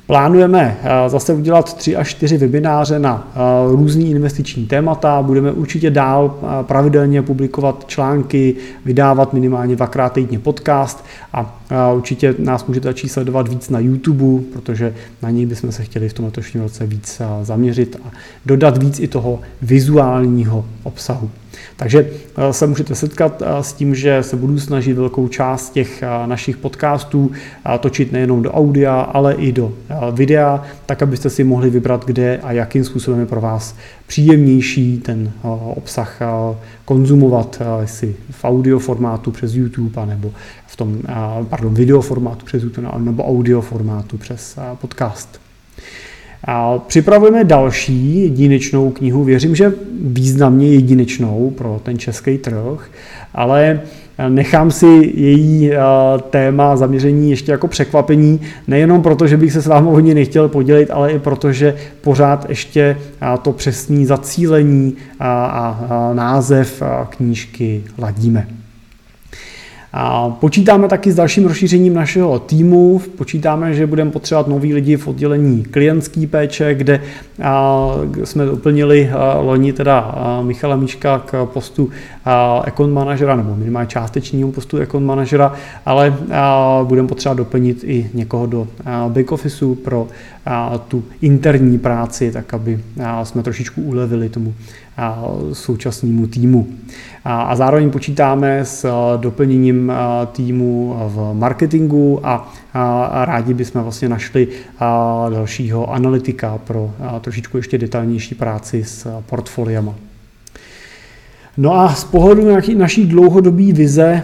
Plánujeme 0.08 0.78
eh, 0.84 1.10
zase 1.10 1.34
udělat 1.34 1.74
tři 1.74 1.96
až 1.96 2.10
čtyři 2.10 2.38
webináře 2.38 3.00
na 3.00 3.32
eh, 3.32 3.40
různý 3.72 4.12
investiční 4.12 4.66
témata. 4.66 5.22
Budeme 5.22 5.52
určitě 5.52 5.90
dál 5.90 6.36
eh, 6.42 6.64
pravidelně 6.64 7.22
publikovat 7.22 7.86
články, 7.88 8.56
vydávat 8.86 9.34
minimálně 9.34 9.76
dvakrát 9.76 10.14
týdně 10.14 10.40
podcast 10.40 11.06
a 11.34 11.60
určitě 11.94 12.36
nás 12.40 12.66
můžete 12.66 12.88
začít 12.88 13.10
sledovat 13.10 13.48
víc 13.48 13.70
na 13.70 13.80
YouTube, 13.80 14.44
protože 14.54 14.94
na 15.22 15.30
něj 15.30 15.46
bychom 15.46 15.72
se 15.72 15.84
chtěli 15.84 16.10
v 16.10 16.14
tom 16.14 16.26
letošním 16.26 16.64
roce 16.64 16.86
víc 16.86 17.22
zaměřit 17.42 17.98
a 18.06 18.12
dodat 18.46 18.78
víc 18.78 19.00
i 19.00 19.08
toho 19.08 19.40
vizuálního 19.62 20.66
obsahu. 20.84 21.30
Takže 21.78 22.10
eh, 22.38 22.54
se 22.54 22.68
můžete 22.68 22.96
setkat 22.96 23.42
eh, 23.42 23.64
s 23.64 23.74
tím, 23.74 23.96
že 23.96 24.24
se 24.24 24.36
budu 24.36 24.60
snažit 24.60 24.94
velkou 24.94 25.28
část 25.28 25.70
těch 25.70 26.04
eh, 26.04 26.28
našich 26.28 26.58
podcastů 26.58 27.32
točit 27.80 28.12
nejenom 28.12 28.42
do 28.42 28.52
audia, 28.52 29.02
ale 29.02 29.34
i 29.34 29.52
do 29.52 29.74
videa, 30.12 30.64
tak 30.86 31.02
abyste 31.02 31.30
si 31.30 31.44
mohli 31.44 31.70
vybrat, 31.70 32.06
kde 32.06 32.38
a 32.38 32.52
jakým 32.52 32.84
způsobem 32.84 33.20
je 33.20 33.26
pro 33.26 33.42
vás 33.42 33.76
příjemnější 34.08 34.98
ten 34.98 35.32
obsah 35.76 36.20
konzumovat, 36.86 37.62
jestli 37.82 38.16
v 38.32 38.46
audio 38.46 38.80
formátu 38.80 39.32
přes 39.32 39.54
YouTube, 39.54 40.06
nebo 40.06 40.32
v 40.68 40.76
tom, 40.76 40.98
pardon, 41.50 41.74
video 41.74 42.02
formátu 42.02 42.46
přes 42.46 42.64
YouTube, 42.64 42.88
nebo 42.98 43.24
audio 43.24 43.62
formátu 43.62 44.18
přes 44.18 44.60
podcast. 44.82 45.40
A 46.48 46.80
připravujeme 46.80 47.44
další 47.44 48.22
jedinečnou 48.24 48.92
knihu, 48.92 49.24
věřím, 49.24 49.56
že 49.56 49.74
významně 50.02 50.68
jedinečnou 50.68 51.54
pro 51.58 51.82
ten 51.84 51.98
český 51.98 52.38
trh, 52.38 52.90
ale 53.34 53.82
nechám 54.30 54.72
si 54.72 55.12
její 55.16 55.72
téma 56.30 56.76
zaměření 56.76 57.30
ještě 57.30 57.52
jako 57.52 57.68
překvapení, 57.68 58.42
nejenom 58.68 59.02
proto, 59.02 59.28
že 59.28 59.38
bych 59.38 59.54
se 59.54 59.62
s 59.62 59.68
vámi 59.68 59.88
hodně 59.92 60.14
nechtěl 60.14 60.48
podělit, 60.48 60.92
ale 60.92 61.12
i 61.12 61.20
proto, 61.20 61.52
že 61.52 61.76
pořád 62.02 62.50
ještě 62.50 62.98
to 63.42 63.52
přesní 63.52 64.06
zacílení 64.06 64.96
a 65.20 66.14
název 66.14 66.84
knížky 67.10 67.84
ladíme. 67.98 68.57
A 69.94 70.30
počítáme 70.30 70.88
taky 70.88 71.12
s 71.12 71.16
dalším 71.16 71.46
rozšířením 71.46 71.94
našeho 71.94 72.40
týmu. 72.40 73.02
Počítáme, 73.18 73.74
že 73.74 73.88
budeme 73.88 74.12
potřebovat 74.12 74.48
nový 74.48 74.74
lidi 74.74 74.98
v 74.98 75.08
oddělení 75.08 75.64
klientský 75.64 76.28
péče, 76.28 76.76
kde 76.76 77.02
jsme 78.24 78.46
doplnili 78.46 79.10
loni 79.40 79.74
teda 79.74 80.16
Michala 80.42 80.76
Míška 80.76 81.20
k 81.20 81.46
postu 81.46 81.90
account 82.66 82.94
manažera, 82.94 83.36
nebo 83.36 83.56
minimálně 83.56 83.88
částečního 83.88 84.52
postu 84.52 84.82
account 84.82 85.06
manažera, 85.06 85.54
ale 85.86 86.16
budeme 86.84 87.08
potřebovat 87.08 87.38
doplnit 87.38 87.84
i 87.84 88.10
někoho 88.14 88.46
do 88.46 88.68
back 89.08 89.32
officeu 89.32 89.76
pro 89.76 90.08
tu 90.88 91.04
interní 91.22 91.80
práci, 91.80 92.32
tak 92.32 92.54
aby 92.54 92.80
jsme 93.24 93.44
trošičku 93.44 93.82
ulevili 93.82 94.30
tomu 94.30 94.54
současnému 95.54 96.28
týmu. 96.28 96.68
A 97.26 97.56
zároveň 97.56 97.92
počítáme 97.92 98.66
s 98.66 98.86
doplněním 99.18 99.92
týmu 100.32 100.96
v 101.08 101.34
marketingu 101.34 102.20
a 102.24 102.54
rádi 103.26 103.54
bychom 103.54 103.82
vlastně 103.82 104.10
našli 104.10 104.48
dalšího 105.30 105.94
analytika 105.94 106.58
pro 106.58 106.92
trošičku 107.22 107.58
ještě 107.58 107.78
detailnější 107.78 108.36
práci 108.36 108.84
s 108.84 109.22
portfoliama. 109.30 109.96
No 111.58 111.76
a 111.76 111.90
z 111.94 112.04
pohledu 112.04 112.48
naší 112.78 113.06
dlouhodobé 113.06 113.74
vize 113.74 114.24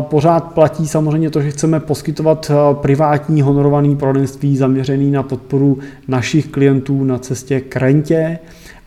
pořád 0.00 0.44
platí 0.44 0.88
samozřejmě 0.88 1.30
to, 1.30 1.40
že 1.42 1.50
chceme 1.50 1.80
poskytovat 1.80 2.50
privátní 2.72 3.42
honorovaný 3.42 3.96
poradenství 3.96 4.56
zaměřený 4.56 5.10
na 5.10 5.22
podporu 5.22 5.78
našich 6.08 6.46
klientů 6.46 7.04
na 7.04 7.18
cestě 7.18 7.60
k 7.60 7.76
rentě 7.76 8.38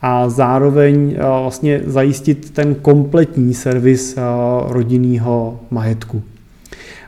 a 0.02 0.28
zároveň 0.28 1.16
vlastně 1.42 1.80
zajistit 1.86 2.50
ten 2.50 2.74
kompletní 2.74 3.54
servis 3.54 4.16
rodinného 4.68 5.60
majetku. 5.70 6.22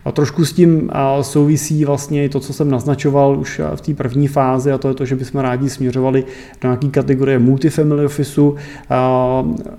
A 0.05 0.13
trošku 0.13 0.45
s 0.45 0.53
tím 0.53 0.91
souvisí 1.21 1.85
vlastně 1.85 2.29
to, 2.29 2.41
co 2.41 2.53
jsem 2.53 2.71
naznačoval 2.71 3.39
už 3.39 3.61
v 3.75 3.81
té 3.81 3.95
první 3.95 4.29
fázi, 4.29 4.73
a 4.73 4.79
to 4.79 4.89
je 4.89 4.95
to, 4.95 5.05
že 5.05 5.17
bychom 5.17 5.41
rádi 5.41 5.71
směřovali 5.71 6.25
do 6.61 6.69
nějaké 6.69 6.89
kategorie 6.89 7.39
multifamily 7.39 8.05
officeu 8.05 8.57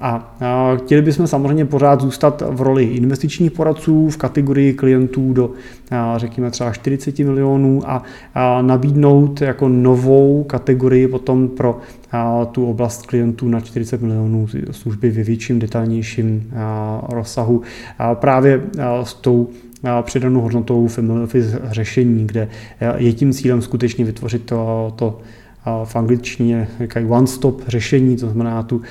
a, 0.01 0.35
chtěli 0.77 1.01
bychom 1.01 1.27
samozřejmě 1.27 1.65
pořád 1.65 2.01
zůstat 2.01 2.43
v 2.49 2.61
roli 2.61 2.83
investičních 2.83 3.51
poradců 3.51 4.09
v 4.09 4.17
kategorii 4.17 4.73
klientů 4.73 5.33
do, 5.33 5.51
řekněme, 6.17 6.51
třeba 6.51 6.71
40 6.71 7.19
milionů 7.19 7.81
a, 7.85 8.03
nabídnout 8.61 9.41
jako 9.41 9.69
novou 9.69 10.43
kategorii 10.43 11.07
potom 11.07 11.47
pro 11.47 11.79
tu 12.51 12.65
oblast 12.65 13.05
klientů 13.05 13.49
na 13.49 13.59
40 13.59 14.01
milionů 14.01 14.47
služby 14.71 15.11
ve 15.11 15.23
větším, 15.23 15.59
detailnějším 15.59 16.53
rozsahu. 17.09 17.61
Právě 18.13 18.61
s 19.03 19.13
tou 19.13 19.49
přidanou 20.01 20.41
hodnotou 20.41 20.87
Family 20.87 21.23
Office 21.23 21.61
řešení, 21.63 22.27
kde 22.27 22.47
je 22.97 23.13
tím 23.13 23.33
cílem 23.33 23.61
skutečně 23.61 24.05
vytvořit 24.05 24.45
to, 24.45 24.93
to 24.95 25.19
v 25.83 25.95
angličtině 25.95 26.67
říkají 26.81 27.05
one-stop 27.05 27.61
řešení, 27.67 28.17
to 28.17 28.29
znamená 28.29 28.63
tu, 28.63 28.81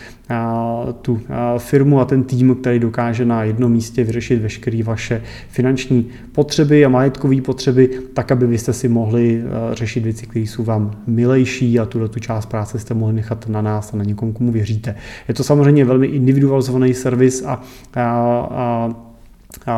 tu 1.02 1.20
firmu 1.59 2.00
a 2.00 2.05
ten 2.05 2.24
tým, 2.24 2.55
který 2.55 2.78
dokáže 2.78 3.24
na 3.24 3.44
jednom 3.44 3.72
místě 3.72 4.05
vyřešit 4.05 4.42
veškeré 4.42 4.83
vaše 4.83 5.22
finanční 5.48 6.07
potřeby 6.33 6.85
a 6.85 6.88
majetkové 6.88 7.40
potřeby, 7.40 7.90
tak, 8.14 8.33
aby 8.33 8.46
vy 8.46 8.59
jste 8.59 8.72
si 8.72 8.88
mohli 8.88 9.42
řešit 9.72 10.05
věci, 10.05 10.26
které 10.26 10.46
jsou 10.46 10.64
vám 10.64 10.90
milejší 11.07 11.78
a 11.78 11.85
tuhle 11.85 12.09
tu 12.09 12.20
část 12.20 12.46
práce 12.46 12.78
jste 12.78 12.94
mohli 12.94 13.14
nechat 13.14 13.48
na 13.48 13.62
nás 13.62 13.94
a 13.94 13.96
na 13.96 14.05
někom, 14.05 14.33
komu 14.33 14.52
věříte. 14.52 14.94
Je 15.28 15.35
to 15.35 15.44
samozřejmě 15.44 15.85
velmi 15.85 16.07
individualizovaný 16.07 16.94
servis 16.94 17.44
a, 17.46 17.62
a 17.94 18.02
a 18.50 18.88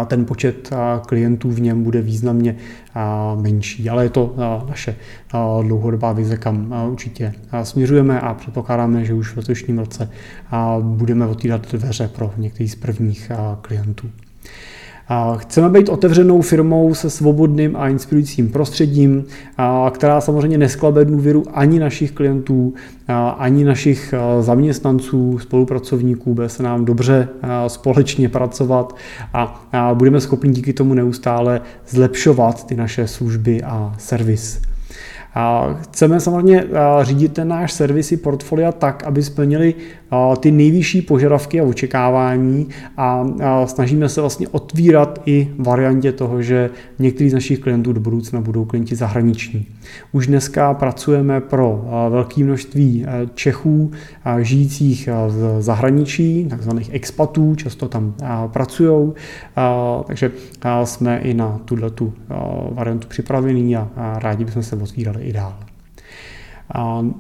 ten 0.07 0.25
počet 0.25 0.71
klientů 1.07 1.51
v 1.51 1.61
něm 1.61 1.83
bude 1.85 2.03
významně 2.03 2.57
menší. 3.41 3.91
Ale 3.91 4.05
je 4.05 4.11
to 4.11 4.35
naše 4.69 4.97
dlouhodobá 5.63 6.13
vize, 6.13 6.37
kam 6.37 6.75
určitě 6.91 7.35
směřujeme 7.63 8.21
a 8.21 8.35
předpokládáme, 8.35 9.05
že 9.05 9.15
už 9.15 9.33
v 9.33 9.37
letošním 9.37 9.79
roce 9.79 10.11
budeme 10.81 11.27
otvírat 11.27 11.73
dveře 11.73 12.09
pro 12.09 12.33
některý 12.37 12.69
z 12.69 12.75
prvních 12.75 13.33
klientů. 13.61 14.11
Chceme 15.37 15.69
být 15.69 15.89
otevřenou 15.89 16.41
firmou 16.41 16.95
se 16.95 17.11
svobodným 17.11 17.77
a 17.77 17.89
inspirujícím 17.89 18.49
prostředím, 18.49 19.25
která 19.91 20.21
samozřejmě 20.21 20.59
nesklabe 20.59 21.05
důvěru 21.05 21.45
ani 21.53 21.79
našich 21.79 22.13
klientů, 22.13 22.75
ani 23.39 23.65
našich 23.65 24.15
zaměstnanců, 24.41 25.39
spolupracovníků, 25.39 26.35
bude 26.35 26.49
se 26.49 26.63
nám 26.63 26.85
dobře 26.85 27.29
společně 27.67 28.29
pracovat 28.29 28.97
a 29.33 29.95
budeme 29.95 30.21
schopni 30.21 30.53
díky 30.53 30.73
tomu 30.73 30.95
neustále 30.95 31.61
zlepšovat 31.89 32.67
ty 32.67 32.75
naše 32.75 33.07
služby 33.07 33.63
a 33.63 33.95
servis. 33.99 34.63
Chceme 35.81 36.21
samozřejmě 36.21 36.65
řídit 37.03 37.33
ten 37.33 37.49
náš 37.49 37.73
servis 37.73 38.13
i 38.13 38.17
portfolia 38.17 38.73
tak, 38.73 39.05
aby 39.05 39.23
splnili 39.23 39.75
ty 40.41 40.51
nejvyšší 40.51 41.03
požadavky 41.03 41.61
a 41.61 41.65
očekávání 41.65 42.69
a 42.97 43.25
snažíme 43.67 44.09
se 44.09 44.21
vlastně 44.21 44.49
otvírat 44.49 45.21
i 45.27 45.51
variantě 45.59 46.13
toho, 46.13 46.43
že 46.43 46.71
některý 46.99 47.31
z 47.31 47.35
našich 47.35 47.59
klientů 47.59 47.93
do 47.93 48.01
budoucna 48.01 48.41
budou 48.41 48.65
klienti 48.65 48.97
zahraniční. 48.97 49.67
Už 50.13 50.27
dneska 50.27 50.75
pracujeme 50.75 51.41
pro 51.41 51.85
velké 52.11 52.45
množství 52.45 53.07
Čechů 53.35 53.91
žijících 54.41 55.09
v 55.29 55.63
zahraničí, 55.63 56.47
takzvaných 56.51 56.95
expatů, 56.95 57.55
často 57.55 57.89
tam 57.89 58.15
pracují, 58.47 59.13
takže 60.07 60.31
jsme 60.85 61.19
i 61.19 61.35
na 61.35 61.61
tuto 61.65 62.13
variantu 62.71 63.09
připravení 63.09 63.77
a 63.77 63.89
rádi 64.23 64.45
bychom 64.45 64.63
se 64.63 64.77
otvírali 64.77 65.23
i 65.23 65.33
dál. 65.33 65.55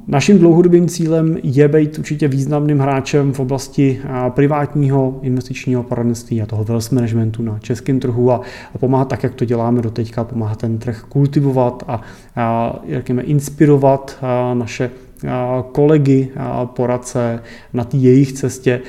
Naším 0.06 0.38
dlouhodobým 0.38 0.88
cílem 0.88 1.38
je 1.42 1.68
být 1.68 1.98
určitě 1.98 2.28
významným 2.28 2.78
hráčem 2.78 3.32
v 3.32 3.40
oblasti 3.40 4.00
privátního 4.28 5.18
investičního 5.22 5.82
poradenství 5.82 6.42
a 6.42 6.46
toho 6.46 6.64
wealth 6.64 6.92
managementu 6.92 7.42
na 7.42 7.58
českém 7.58 8.00
trhu 8.00 8.30
a, 8.30 8.40
pomáhat 8.80 9.08
tak, 9.08 9.22
jak 9.22 9.34
to 9.34 9.44
děláme 9.44 9.82
do 9.82 9.90
teďka, 9.90 10.24
pomáhat 10.24 10.58
ten 10.58 10.78
trh 10.78 11.04
kultivovat 11.08 11.82
a, 11.86 12.00
a 12.36 12.76
jakými 12.84 13.22
inspirovat 13.22 14.18
naše 14.54 14.90
kolegy, 15.72 16.28
poradce 16.64 17.42
na 17.72 17.84
té 17.84 17.96
jejich 17.96 18.32
cestě, 18.32 18.80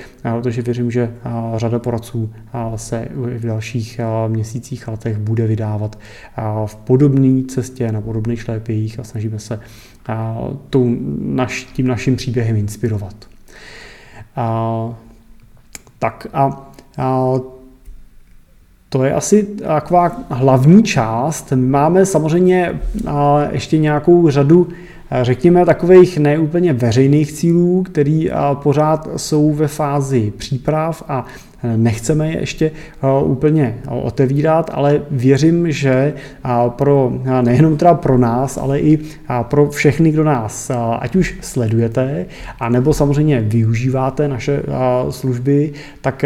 protože 0.42 0.62
věřím, 0.62 0.92
že 0.92 1.14
řada 1.56 1.80
poradců 1.80 2.34
se 2.76 3.08
v 3.14 3.46
dalších 3.46 4.00
měsících 4.28 4.88
a 4.88 4.92
letech 4.92 5.18
bude 5.18 5.48
vydávat 5.48 6.00
v 6.66 6.76
podobné 6.76 7.44
cestě, 7.48 7.92
na 7.92 8.02
podobných 8.02 8.42
šlépějích 8.42 9.00
a 9.00 9.04
snažíme 9.04 9.40
se 9.40 9.60
tím 11.74 11.88
naším 11.88 12.16
příběhem 12.16 12.56
inspirovat. 12.56 13.16
Tak 16.00 16.28
a 16.34 16.72
to 18.90 19.04
je 19.04 19.14
asi 19.14 19.44
taková 19.44 20.12
hlavní 20.30 20.84
část. 20.84 21.52
My 21.52 21.68
máme 21.68 22.06
samozřejmě 22.06 22.80
ještě 23.52 23.78
nějakou 23.78 24.30
řadu 24.30 24.68
řekněme, 25.22 25.66
takových 25.66 26.18
neúplně 26.18 26.74
veřejných 26.74 27.32
cílů, 27.32 27.84
které 27.84 28.28
pořád 28.54 29.10
jsou 29.18 29.54
ve 29.54 29.68
fázi 29.68 30.34
příprav 30.38 31.04
a 31.08 31.26
Nechceme 31.76 32.32
je 32.32 32.40
ještě 32.40 32.72
eh, 33.04 33.24
úplně 33.24 33.78
otevírat, 33.88 34.72
ale 34.74 35.02
věřím, 35.12 35.72
že 35.72 36.14
eh, 36.46 36.50
pro, 36.70 37.12
eh, 37.26 37.42
nejenom 37.42 37.78
teda 37.78 37.94
pro 37.94 38.18
nás, 38.18 38.58
ale 38.58 38.80
i 38.80 39.00
pro 39.42 39.70
všechny, 39.70 40.12
kdo 40.12 40.24
nás 40.24 40.72
ať 41.00 41.16
už 41.16 41.36
sledujete, 41.42 42.26
anebo 42.60 42.94
samozřejmě 42.94 43.42
využíváte 43.42 44.28
naše 44.28 44.64
služby, 45.10 45.74
tak 46.02 46.26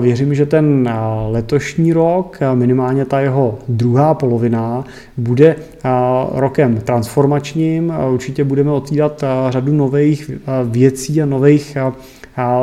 věřím, 0.00 0.34
že 0.34 0.46
ten 0.46 0.90
letošní 1.30 1.92
rok, 1.92 2.38
minimálně 2.54 3.04
ta 3.04 3.20
jeho 3.20 3.58
druhá 3.68 4.14
polovina, 4.14 4.84
bude 5.16 5.56
rokem 6.32 6.76
transformačním. 6.76 7.92
Určitě 8.10 8.44
budeme 8.44 8.70
otvírat 8.70 9.24
řadu 9.50 9.72
nových 9.72 10.30
věcí 10.64 11.22
a 11.22 11.26
nových 11.26 11.76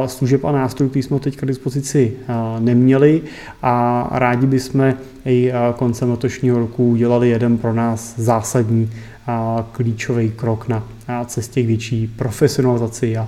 služeb 0.05 0.45
a 0.45 0.51
nástrojů, 0.51 0.89
které 0.89 1.03
jsme 1.03 1.19
teď 1.19 1.37
k 1.37 1.45
dispozici 1.45 2.13
neměli 2.59 3.21
a 3.61 4.07
rádi 4.11 4.47
bychom 4.47 4.93
i 5.25 5.51
koncem 5.75 6.11
letošního 6.11 6.59
roku 6.59 6.89
udělali 6.89 7.29
jeden 7.29 7.57
pro 7.57 7.73
nás 7.73 8.13
zásadní 8.17 8.91
klíčový 9.71 10.31
krok 10.31 10.67
na 10.67 10.83
cestě 11.25 11.63
k 11.63 11.67
větší 11.67 12.07
profesionalizaci 12.07 13.17
a 13.17 13.27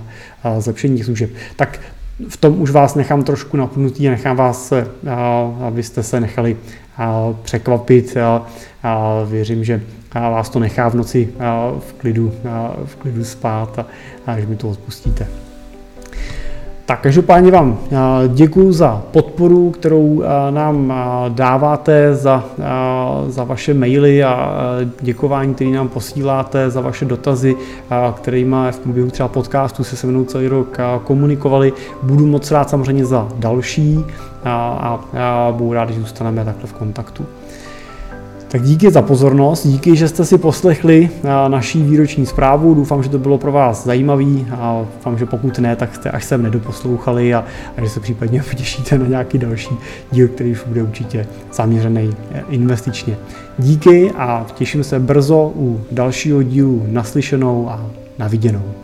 zlepšení 0.58 1.04
služeb. 1.04 1.30
Tak 1.56 1.80
v 2.28 2.36
tom 2.36 2.60
už 2.60 2.70
vás 2.70 2.94
nechám 2.94 3.24
trošku 3.24 3.56
napnutý 3.56 4.08
a 4.08 4.10
nechám 4.10 4.36
vás, 4.36 4.72
abyste 5.66 6.02
se 6.02 6.20
nechali 6.20 6.56
překvapit. 7.42 8.16
Věřím, 9.28 9.64
že 9.64 9.82
vás 10.14 10.50
to 10.50 10.58
nechá 10.58 10.88
v 10.88 10.94
noci 10.94 11.28
v 11.78 11.92
klidu, 11.92 12.32
v 12.84 12.96
klidu 12.96 13.24
spát 13.24 13.86
a 14.26 14.40
že 14.40 14.46
mi 14.46 14.56
to 14.56 14.68
odpustíte. 14.68 15.26
Tak 16.86 17.00
každopádně 17.00 17.50
vám 17.50 17.78
eh, 17.92 17.96
děkuji 18.28 18.72
za 18.72 19.02
podporu, 19.10 19.70
kterou 19.70 20.22
eh, 20.22 20.50
nám 20.50 20.92
eh, 20.92 21.30
dáváte, 21.30 22.14
za, 22.14 22.44
za 23.28 23.44
vaše 23.44 23.74
maily 23.74 24.24
a 24.24 24.54
děkování, 25.00 25.54
které 25.54 25.70
nám 25.70 25.88
posíláte, 25.88 26.70
za 26.70 26.80
vaše 26.80 27.04
dotazy, 27.04 27.56
kterými 28.16 28.56
v 28.70 28.78
průběhu 28.78 29.10
třeba 29.10 29.28
podcastu 29.28 29.84
se 29.84 29.96
se 29.96 30.06
mnou 30.06 30.24
celý 30.24 30.48
rok 30.48 30.78
komunikovali. 31.04 31.72
Budu 32.02 32.26
moc 32.26 32.50
rád 32.50 32.70
samozřejmě 32.70 33.04
za 33.04 33.28
další 33.36 34.04
a, 34.44 34.50
a, 34.52 35.00
a 35.20 35.52
budu 35.52 35.72
rád, 35.72 35.90
že 35.90 36.00
zůstaneme 36.00 36.44
takhle 36.44 36.66
v 36.66 36.72
kontaktu. 36.72 37.26
Tak 38.54 38.62
díky 38.62 38.90
za 38.90 39.02
pozornost, 39.02 39.66
díky, 39.66 39.96
že 39.96 40.08
jste 40.08 40.24
si 40.24 40.38
poslechli 40.38 41.10
naší 41.48 41.82
výroční 41.82 42.26
zprávu. 42.26 42.74
Doufám, 42.74 43.02
že 43.02 43.08
to 43.08 43.18
bylo 43.18 43.38
pro 43.38 43.52
vás 43.52 43.84
zajímavý 43.84 44.46
a 44.52 44.84
doufám, 44.94 45.18
že 45.18 45.26
pokud 45.26 45.58
ne, 45.58 45.76
tak 45.76 45.94
jste 45.94 46.10
až 46.10 46.24
sem 46.24 46.42
nedoposlouchali 46.42 47.34
a, 47.34 47.44
a 47.76 47.80
že 47.80 47.88
se 47.88 48.00
případně 48.00 48.42
potěšíte 48.50 48.98
na 48.98 49.06
nějaký 49.06 49.38
další 49.38 49.74
díl, 50.12 50.28
který 50.28 50.52
už 50.52 50.64
bude 50.66 50.82
určitě 50.82 51.26
zaměřený 51.52 52.16
eh, 52.32 52.42
investičně. 52.48 53.16
Díky 53.58 54.10
a 54.10 54.46
těším 54.54 54.84
se 54.84 54.98
brzo 54.98 55.52
u 55.56 55.80
dalšího 55.90 56.42
dílu 56.42 56.86
naslyšenou 56.88 57.70
a 57.70 57.86
na 58.18 58.28
viděnou. 58.28 58.83